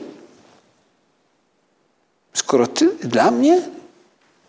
Skoro 2.34 2.68
Ty 2.68 2.90
dla 3.04 3.32
mnie 3.32 3.62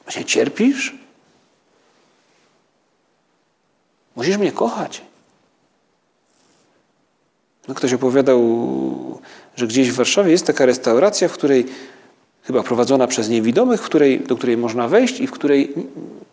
właśnie 0.05 0.25
cierpisz, 0.25 0.95
musisz 4.17 4.39
mnie 4.39 4.53
kochać. 4.53 5.03
No, 7.69 7.75
ktoś 7.75 7.93
opowiadał, 7.93 8.41
że 9.57 9.67
gdzieś 9.67 9.91
w 9.91 9.95
Warszawie 9.95 10.31
jest 10.31 10.47
taka 10.47 10.67
restauracja, 10.67 11.29
w 11.29 11.33
której 11.33 11.67
chyba 12.43 12.63
prowadzona 12.63 13.07
przez 13.07 13.29
niewidomych, 13.29 13.81
w 13.81 13.85
której, 13.85 14.21
do 14.21 14.37
której 14.37 14.57
można 14.57 14.89
wejść 14.89 15.21
i 15.21 15.27
w 15.27 15.31
której 15.31 15.75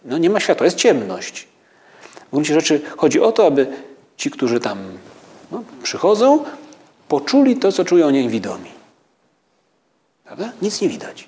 no, 0.06 0.18
nie 0.18 0.30
ma 0.30 0.40
światła, 0.40 0.66
jest 0.66 0.78
ciemność. 0.78 1.48
W 2.28 2.32
gruncie 2.32 2.54
rzeczy 2.54 2.82
chodzi 2.98 3.20
o 3.20 3.32
to, 3.32 3.46
aby 3.46 3.68
ci, 4.18 4.32
którzy 4.32 4.60
tam 4.60 4.78
no, 5.52 5.64
przychodzą, 5.84 6.44
poczuli 7.08 7.58
to, 7.58 7.72
co 7.72 7.86
czują 7.86 8.10
niewidomi. 8.10 8.70
Prawda? 10.24 10.52
Nic 10.62 10.82
nie 10.82 10.90
widać. 10.90 11.28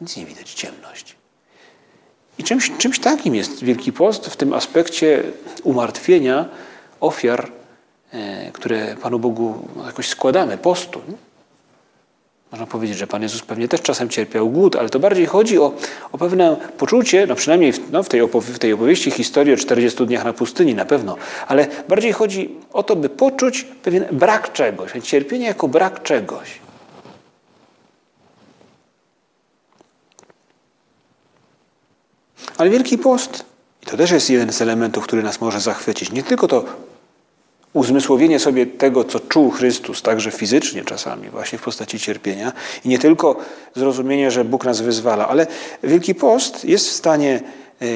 Nic 0.00 0.16
nie 0.16 0.26
widać, 0.26 0.54
ciemność. 0.54 1.16
I 2.38 2.44
czymś, 2.44 2.72
czymś 2.78 2.98
takim 2.98 3.34
jest 3.34 3.64
Wielki 3.64 3.92
Post 3.92 4.26
w 4.26 4.36
tym 4.36 4.52
aspekcie 4.52 5.22
umartwienia 5.62 6.48
ofiar 7.00 7.50
które 8.52 8.96
Panu 9.02 9.18
Bogu 9.18 9.68
jakoś 9.86 10.08
składamy, 10.08 10.58
postu. 10.58 11.00
Można 12.50 12.66
powiedzieć, 12.66 12.98
że 12.98 13.06
Pan 13.06 13.22
Jezus 13.22 13.42
pewnie 13.42 13.68
też 13.68 13.82
czasem 13.82 14.08
cierpiał 14.08 14.50
głód, 14.50 14.76
ale 14.76 14.88
to 14.88 14.98
bardziej 14.98 15.26
chodzi 15.26 15.58
o, 15.58 15.72
o 16.12 16.18
pewne 16.18 16.56
poczucie, 16.78 17.26
no 17.26 17.34
przynajmniej 17.34 17.72
w, 17.72 17.90
no 17.90 18.02
w, 18.02 18.08
tej 18.08 18.20
opowie, 18.20 18.46
w 18.46 18.58
tej 18.58 18.72
opowieści 18.72 19.10
historii 19.10 19.54
o 19.54 19.56
40 19.56 20.06
dniach 20.06 20.24
na 20.24 20.32
pustyni 20.32 20.74
na 20.74 20.84
pewno, 20.84 21.16
ale 21.46 21.66
bardziej 21.88 22.12
chodzi 22.12 22.50
o 22.72 22.82
to, 22.82 22.96
by 22.96 23.08
poczuć 23.08 23.64
pewien 23.82 24.04
brak 24.12 24.52
czegoś, 24.52 24.92
cierpienie 25.02 25.46
jako 25.46 25.68
brak 25.68 26.02
czegoś. 26.02 26.58
Ale 32.58 32.70
Wielki 32.70 32.98
Post, 32.98 33.44
i 33.82 33.86
to 33.86 33.96
też 33.96 34.10
jest 34.10 34.30
jeden 34.30 34.52
z 34.52 34.62
elementów, 34.62 35.04
który 35.04 35.22
nas 35.22 35.40
może 35.40 35.60
zachwycić, 35.60 36.12
nie 36.12 36.22
tylko 36.22 36.48
to 36.48 36.64
uzmysłowienie 37.78 38.38
sobie 38.38 38.66
tego, 38.66 39.04
co 39.04 39.20
czuł 39.20 39.50
Chrystus, 39.50 40.02
także 40.02 40.30
fizycznie 40.30 40.84
czasami, 40.84 41.28
właśnie 41.28 41.58
w 41.58 41.62
postaci 41.62 41.98
cierpienia. 41.98 42.52
I 42.84 42.88
nie 42.88 42.98
tylko 42.98 43.36
zrozumienie, 43.76 44.30
że 44.30 44.44
Bóg 44.44 44.64
nas 44.64 44.80
wyzwala, 44.80 45.28
ale 45.28 45.46
Wielki 45.82 46.14
Post 46.14 46.64
jest 46.64 46.88
w 46.88 46.92
stanie, 46.92 47.40
e, 47.82 47.86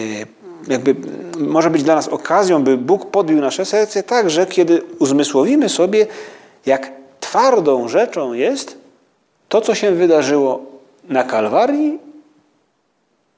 jakby 0.69 0.95
może 1.39 1.71
być 1.71 1.83
dla 1.83 1.95
nas 1.95 2.09
okazją, 2.09 2.65
by 2.65 2.77
Bóg 2.77 3.11
podbił 3.11 3.41
nasze 3.41 3.65
serce 3.65 4.03
także, 4.03 4.47
kiedy 4.47 4.83
uzmysłowimy 4.99 5.69
sobie, 5.69 6.07
jak 6.67 6.91
twardą 7.21 7.89
rzeczą 7.89 8.33
jest 8.33 8.77
to, 9.49 9.61
co 9.61 9.75
się 9.75 9.93
wydarzyło 9.93 10.67
na 11.09 11.25
Kalwarii 11.25 11.99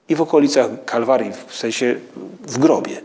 i 0.09 0.14
w 0.14 0.22
okolicach 0.22 0.85
Kalwarii, 0.85 1.33
w 1.46 1.57
sensie 1.57 1.96
w 2.46 2.59
grobie. 2.59 3.00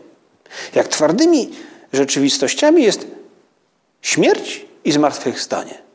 Jak 0.76 0.88
twardymi 0.88 1.50
rzeczywistościami 1.94 2.84
jest 2.84 3.19
Śmierć 4.02 4.66
i 4.86 4.92
zmartwychwstanie. 4.92 5.90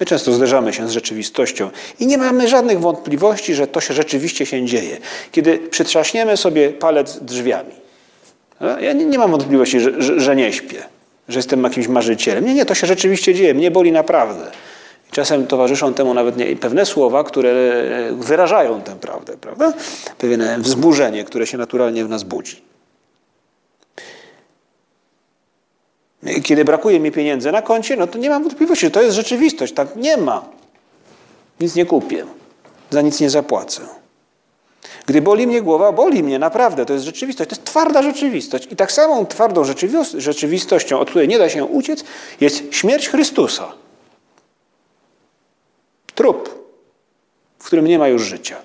My 0.00 0.06
często 0.06 0.32
zderzamy 0.32 0.72
się 0.72 0.88
z 0.88 0.90
rzeczywistością 0.90 1.70
i 2.00 2.06
nie 2.06 2.18
mamy 2.18 2.48
żadnych 2.48 2.80
wątpliwości, 2.80 3.54
że 3.54 3.66
to 3.66 3.80
się 3.80 3.94
rzeczywiście 3.94 4.46
się 4.46 4.66
dzieje. 4.66 4.98
Kiedy 5.32 5.58
przytrzaśniemy 5.58 6.36
sobie 6.36 6.70
palec 6.70 7.18
drzwiami. 7.18 7.72
Ja 8.80 8.92
nie, 8.92 9.04
nie 9.04 9.18
mam 9.18 9.30
wątpliwości, 9.30 9.80
że, 9.80 10.02
że, 10.02 10.20
że, 10.20 10.36
nie 10.36 10.52
śpię, 10.52 10.82
że 11.28 11.38
jestem 11.38 11.64
jakimś 11.64 11.88
marzycielem. 11.88 12.46
Nie, 12.46 12.54
nie, 12.54 12.64
to 12.64 12.74
się 12.74 12.86
rzeczywiście 12.86 13.34
dzieje. 13.34 13.54
Mnie 13.54 13.70
boli 13.70 13.92
naprawdę. 13.92 14.50
Czasem 15.10 15.46
towarzyszą 15.46 15.94
temu 15.94 16.14
nawet 16.14 16.36
nie, 16.36 16.56
pewne 16.56 16.86
słowa, 16.86 17.24
które 17.24 17.52
wyrażają 18.12 18.82
tę 18.82 18.96
prawdę, 18.96 19.36
prawda? 19.40 19.72
Pewne 20.18 20.58
wzburzenie, 20.58 21.24
które 21.24 21.46
się 21.46 21.58
naturalnie 21.58 22.04
w 22.04 22.08
nas 22.08 22.22
budzi. 22.22 22.69
Kiedy 26.42 26.64
brakuje 26.64 27.00
mi 27.00 27.12
pieniędzy 27.12 27.52
na 27.52 27.62
koncie, 27.62 27.96
no 27.96 28.06
to 28.06 28.18
nie 28.18 28.30
mam 28.30 28.42
wątpliwości, 28.42 28.86
że 28.86 28.90
to 28.90 29.02
jest 29.02 29.16
rzeczywistość. 29.16 29.72
Tak 29.72 29.96
nie 29.96 30.16
ma. 30.16 30.44
Nic 31.60 31.74
nie 31.74 31.86
kupię. 31.86 32.26
Za 32.90 33.02
nic 33.02 33.20
nie 33.20 33.30
zapłacę. 33.30 33.82
Gdy 35.06 35.22
boli 35.22 35.46
mnie 35.46 35.62
głowa, 35.62 35.92
boli 35.92 36.22
mnie 36.22 36.38
naprawdę. 36.38 36.86
To 36.86 36.92
jest 36.92 37.04
rzeczywistość. 37.04 37.50
To 37.50 37.56
jest 37.56 37.64
twarda 37.64 38.02
rzeczywistość. 38.02 38.68
I 38.70 38.76
tak 38.76 38.92
samą 38.92 39.26
twardą 39.26 39.62
rzeczywistością, 40.16 41.00
od 41.00 41.10
której 41.10 41.28
nie 41.28 41.38
da 41.38 41.48
się 41.48 41.64
uciec, 41.64 42.04
jest 42.40 42.62
śmierć 42.70 43.08
Chrystusa. 43.08 43.72
Trup, 46.14 46.64
w 47.58 47.64
którym 47.64 47.86
nie 47.86 47.98
ma 47.98 48.08
już 48.08 48.22
życia. 48.22 48.56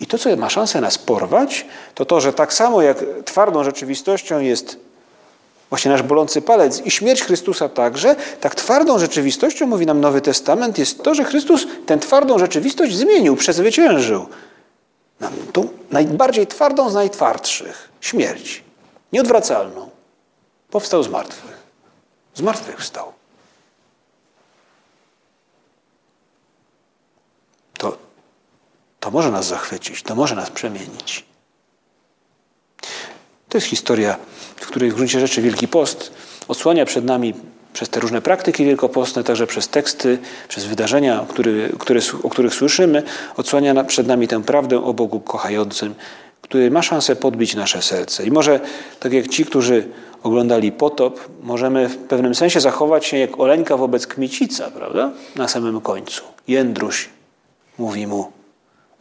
I 0.00 0.06
to, 0.06 0.18
co 0.18 0.36
ma 0.36 0.50
szansę 0.50 0.80
nas 0.80 0.98
porwać, 0.98 1.66
to 1.94 2.04
to, 2.04 2.20
że 2.20 2.32
tak 2.32 2.52
samo 2.52 2.82
jak 2.82 2.98
twardą 3.24 3.64
rzeczywistością 3.64 4.40
jest 4.40 4.76
właśnie 5.70 5.90
nasz 5.90 6.02
bolący 6.02 6.42
palec 6.42 6.80
i 6.80 6.90
śmierć 6.90 7.22
Chrystusa 7.22 7.68
także, 7.68 8.16
tak 8.40 8.54
twardą 8.54 8.98
rzeczywistością, 8.98 9.66
mówi 9.66 9.86
nam 9.86 10.00
Nowy 10.00 10.20
Testament, 10.20 10.78
jest 10.78 11.02
to, 11.02 11.14
że 11.14 11.24
Chrystus 11.24 11.66
tę 11.86 11.98
twardą 11.98 12.38
rzeczywistość 12.38 12.96
zmienił, 12.96 13.36
przezwyciężył. 13.36 14.26
Na 15.20 15.30
tą 15.52 15.68
najbardziej 15.90 16.46
twardą 16.46 16.90
z 16.90 16.94
najtwardszych 16.94 17.88
śmierć, 18.00 18.64
nieodwracalną. 19.12 19.90
Powstał 20.70 21.02
z 21.02 21.08
martwych. 21.08 21.56
Z 22.34 22.40
martwych 22.40 22.80
wstał. 22.80 23.12
To, 27.78 27.96
to 29.00 29.03
może 29.14 29.30
nas 29.30 29.46
zachwycić, 29.46 30.02
to 30.02 30.14
może 30.14 30.34
nas 30.34 30.50
przemienić. 30.50 31.24
To 33.48 33.58
jest 33.58 33.66
historia, 33.66 34.16
w 34.56 34.66
której 34.66 34.90
w 34.90 34.94
gruncie 34.94 35.20
rzeczy 35.20 35.42
Wielki 35.42 35.68
Post 35.68 36.12
odsłania 36.48 36.84
przed 36.84 37.04
nami 37.04 37.34
przez 37.72 37.88
te 37.88 38.00
różne 38.00 38.22
praktyki 38.22 38.64
wielkopostne, 38.64 39.24
także 39.24 39.46
przez 39.46 39.68
teksty, 39.68 40.18
przez 40.48 40.64
wydarzenia, 40.64 41.26
który, 41.28 41.72
o 42.22 42.30
których 42.30 42.54
słyszymy, 42.54 43.02
odsłania 43.36 43.84
przed 43.84 44.06
nami 44.06 44.28
tę 44.28 44.42
prawdę 44.42 44.84
o 44.84 44.94
Bogu 44.94 45.20
kochającym, 45.20 45.94
który 46.42 46.70
ma 46.70 46.82
szansę 46.82 47.16
podbić 47.16 47.54
nasze 47.54 47.82
serce. 47.82 48.26
I 48.26 48.30
może, 48.30 48.60
tak 49.00 49.12
jak 49.12 49.28
ci, 49.28 49.44
którzy 49.44 49.88
oglądali 50.22 50.72
potop, 50.72 51.20
możemy 51.42 51.88
w 51.88 51.96
pewnym 51.96 52.34
sensie 52.34 52.60
zachować 52.60 53.06
się 53.06 53.18
jak 53.18 53.40
Oleńka 53.40 53.76
wobec 53.76 54.06
Kmicica, 54.06 54.70
prawda? 54.70 55.10
Na 55.36 55.48
samym 55.48 55.80
końcu. 55.80 56.22
Jędruś 56.48 57.08
mówi 57.78 58.06
mu, 58.06 58.32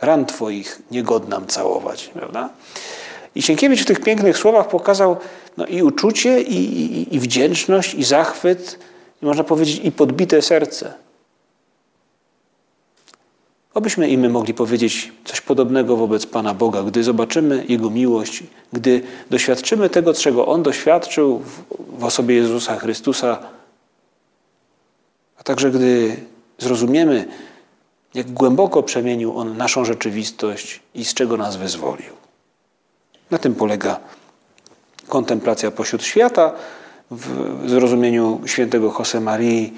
ran 0.02 0.26
twoich 0.26 0.82
niegodnam 0.92 1.48
całować, 1.48 2.12
prawda? 2.14 2.50
I 3.36 3.42
Sienkiewicz 3.42 3.82
w 3.82 3.86
tych 3.86 4.00
pięknych 4.00 4.38
słowach 4.38 4.68
pokazał 4.68 5.18
no, 5.58 5.66
i 5.66 5.84
uczucie, 5.84 6.42
i, 6.42 6.56
i, 6.56 7.16
i 7.16 7.20
wdzięczność, 7.20 7.94
i 7.94 8.04
zachwyt, 8.04 8.80
i 9.22 9.26
można 9.26 9.44
powiedzieć, 9.44 9.82
i 9.84 9.92
podbite 9.92 10.42
serce. 10.42 10.94
Obyśmy 13.74 14.10
i 14.10 14.18
my 14.18 14.30
mogli 14.30 14.54
powiedzieć 14.54 15.12
coś 15.26 15.42
podobnego 15.42 15.98
wobec 15.98 16.26
Pana 16.26 16.54
Boga, 16.54 16.84
gdy 16.84 17.04
zobaczymy 17.04 17.66
Jego 17.68 17.90
miłość, 17.90 18.44
gdy 18.74 19.02
doświadczymy 19.30 19.90
tego, 19.90 20.14
czego 20.14 20.48
On 20.48 20.64
doświadczył 20.64 21.42
w 21.98 22.04
osobie 22.04 22.36
Jezusa 22.36 22.76
Chrystusa, 22.76 23.40
a 25.38 25.44
także 25.44 25.72
gdy 25.72 26.18
zrozumiemy, 26.60 27.26
jak 28.14 28.32
głęboko 28.32 28.84
przemienił 28.84 29.38
On 29.38 29.58
naszą 29.58 29.86
rzeczywistość 29.86 30.80
i 30.96 31.06
z 31.06 31.14
czego 31.14 31.38
nas 31.38 31.56
wyzwolił. 31.56 32.14
Na 33.32 33.38
tym 33.38 33.56
polega 33.56 34.00
kontemplacja 35.08 35.72
pośród 35.72 36.04
świata 36.04 36.52
w 37.12 37.70
zrozumieniu 37.70 38.42
świętego 38.46 38.94
Marii, 39.22 39.74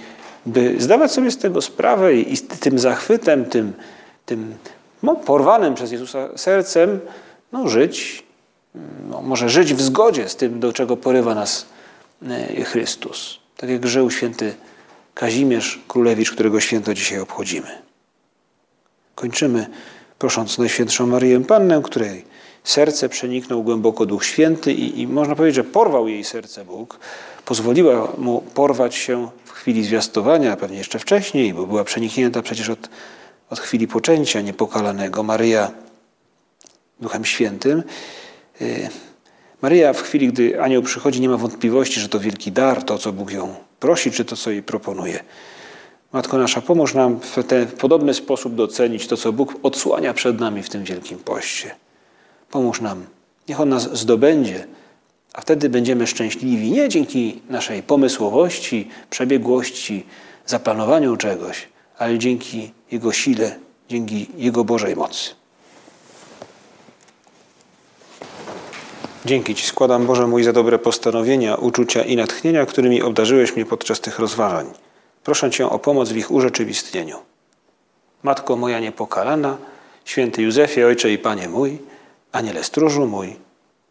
by 0.46 0.76
zdawać 0.80 1.12
sobie 1.12 1.32
z 1.32 1.38
tego 1.38 1.62
sprawę 1.62 2.16
i 2.16 2.38
z 2.38 2.48
tym 2.48 2.80
zachwytem, 2.80 3.46
tym, 3.46 3.74
tym 4.26 4.56
no, 5.04 5.16
porwanym 5.16 5.76
przez 5.76 5.92
Jezusa 5.92 6.30
sercem, 6.36 7.00
no, 7.52 7.68
żyć, 7.68 8.24
no, 9.10 9.22
może 9.22 9.50
żyć 9.50 9.74
w 9.74 9.82
zgodzie 9.82 10.30
z 10.30 10.36
tym, 10.36 10.60
do 10.60 10.74
czego 10.74 10.98
porywa 10.98 11.36
nas 11.36 11.66
e, 12.30 12.64
Chrystus. 12.64 13.40
Tak 13.58 13.70
jak 13.70 13.88
żył 13.88 14.12
święty 14.12 14.54
Kazimierz 15.14 15.80
Królewicz, 15.88 16.32
którego 16.32 16.60
święto 16.60 16.94
dzisiaj 16.94 17.20
obchodzimy. 17.20 17.85
Kończymy 19.16 19.68
prosząc 20.20 20.58
Najświętszą 20.58 21.08
Marię 21.08 21.40
Pannę, 21.40 21.82
której 21.84 22.26
serce 22.64 23.10
przeniknął 23.10 23.64
głęboko 23.64 24.06
Duch 24.06 24.26
Święty 24.26 24.74
i, 24.74 25.02
i 25.02 25.08
można 25.08 25.36
powiedzieć, 25.36 25.56
że 25.56 25.64
porwał 25.64 26.08
jej 26.08 26.24
serce 26.24 26.66
Bóg. 26.66 27.00
Pozwoliła 27.46 28.12
mu 28.18 28.42
porwać 28.42 28.96
się 28.96 29.30
w 29.46 29.52
chwili 29.52 29.84
zwiastowania, 29.84 30.54
a 30.54 30.56
pewnie 30.56 30.78
jeszcze 30.78 31.00
wcześniej, 31.00 31.54
bo 31.54 31.68
była 31.68 31.84
przeniknięta 31.84 32.42
przecież 32.42 32.70
od, 32.70 32.90
od 33.50 33.60
chwili 33.60 33.88
poczęcia 33.88 34.42
niepokalanego. 34.42 35.24
Maryja 35.24 35.72
Duchem 37.00 37.26
Świętym. 37.26 37.84
Y, 38.62 38.90
Maryja 39.62 39.94
w 39.94 40.02
chwili, 40.02 40.28
gdy 40.28 40.62
anioł 40.62 40.84
przychodzi, 40.84 41.22
nie 41.22 41.30
ma 41.30 41.38
wątpliwości, 41.38 42.00
że 42.00 42.10
to 42.10 42.20
wielki 42.20 42.52
dar, 42.52 42.84
to 42.84 42.98
co 42.98 43.14
Bóg 43.14 43.32
ją 43.32 43.56
prosi, 43.80 44.12
czy 44.12 44.26
to 44.26 44.36
co 44.36 44.52
jej 44.52 44.64
proponuje. 44.64 45.24
Matko 46.16 46.38
nasza, 46.38 46.62
pomóż 46.62 46.94
nam 46.94 47.20
w 47.20 47.44
ten 47.44 47.68
w 47.68 47.74
podobny 47.74 48.14
sposób 48.14 48.56
docenić 48.56 49.08
to, 49.08 49.18
co 49.18 49.34
Bóg 49.34 49.56
odsłania 49.64 50.14
przed 50.14 50.40
nami 50.40 50.64
w 50.64 50.70
tym 50.70 50.84
wielkim 50.84 51.18
poście. 51.18 51.76
Pomóż 52.52 52.82
nam. 52.82 53.06
Niech 53.50 53.62
On 53.62 53.70
nas 53.70 53.98
zdobędzie, 53.98 54.68
a 55.34 55.42
wtedy 55.42 55.70
będziemy 55.70 56.08
szczęśliwi 56.08 56.72
nie 56.72 56.90
dzięki 56.90 57.42
naszej 57.50 57.84
pomysłowości, 57.84 58.90
przebiegłości, 59.10 60.06
zaplanowaniu 60.46 61.18
czegoś, 61.18 61.68
ale 61.98 62.20
dzięki 62.20 62.72
Jego 62.92 63.12
sile, 63.12 63.56
dzięki 63.90 64.28
Jego 64.38 64.64
Bożej 64.64 64.96
mocy. 64.96 65.30
Dzięki 69.26 69.56
Ci 69.56 69.68
składam, 69.68 70.06
Boże 70.06 70.28
mój, 70.28 70.44
za 70.44 70.54
dobre 70.54 70.80
postanowienia, 70.80 71.56
uczucia 71.56 72.04
i 72.04 72.16
natchnienia, 72.16 72.66
którymi 72.66 73.02
obdarzyłeś 73.02 73.56
mnie 73.56 73.66
podczas 73.66 74.00
tych 74.00 74.20
rozważań. 74.20 74.85
Proszę 75.26 75.52
Cię 75.52 75.70
o 75.70 75.80
pomoc 75.80 76.10
w 76.10 76.18
ich 76.18 76.32
urzeczywistnieniu. 76.32 77.18
Matko 78.24 78.56
moja 78.56 78.80
niepokalana, 78.80 79.58
święty 80.06 80.42
Józefie, 80.42 80.84
Ojcze 80.84 81.12
i 81.12 81.18
Panie 81.18 81.50
mój, 81.50 81.78
Aniele 82.32 82.64
stróżu 82.64 83.08
mój, 83.08 83.36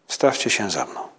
wstawcie 0.06 0.50
się 0.50 0.70
za 0.70 0.84
mną. 0.84 1.13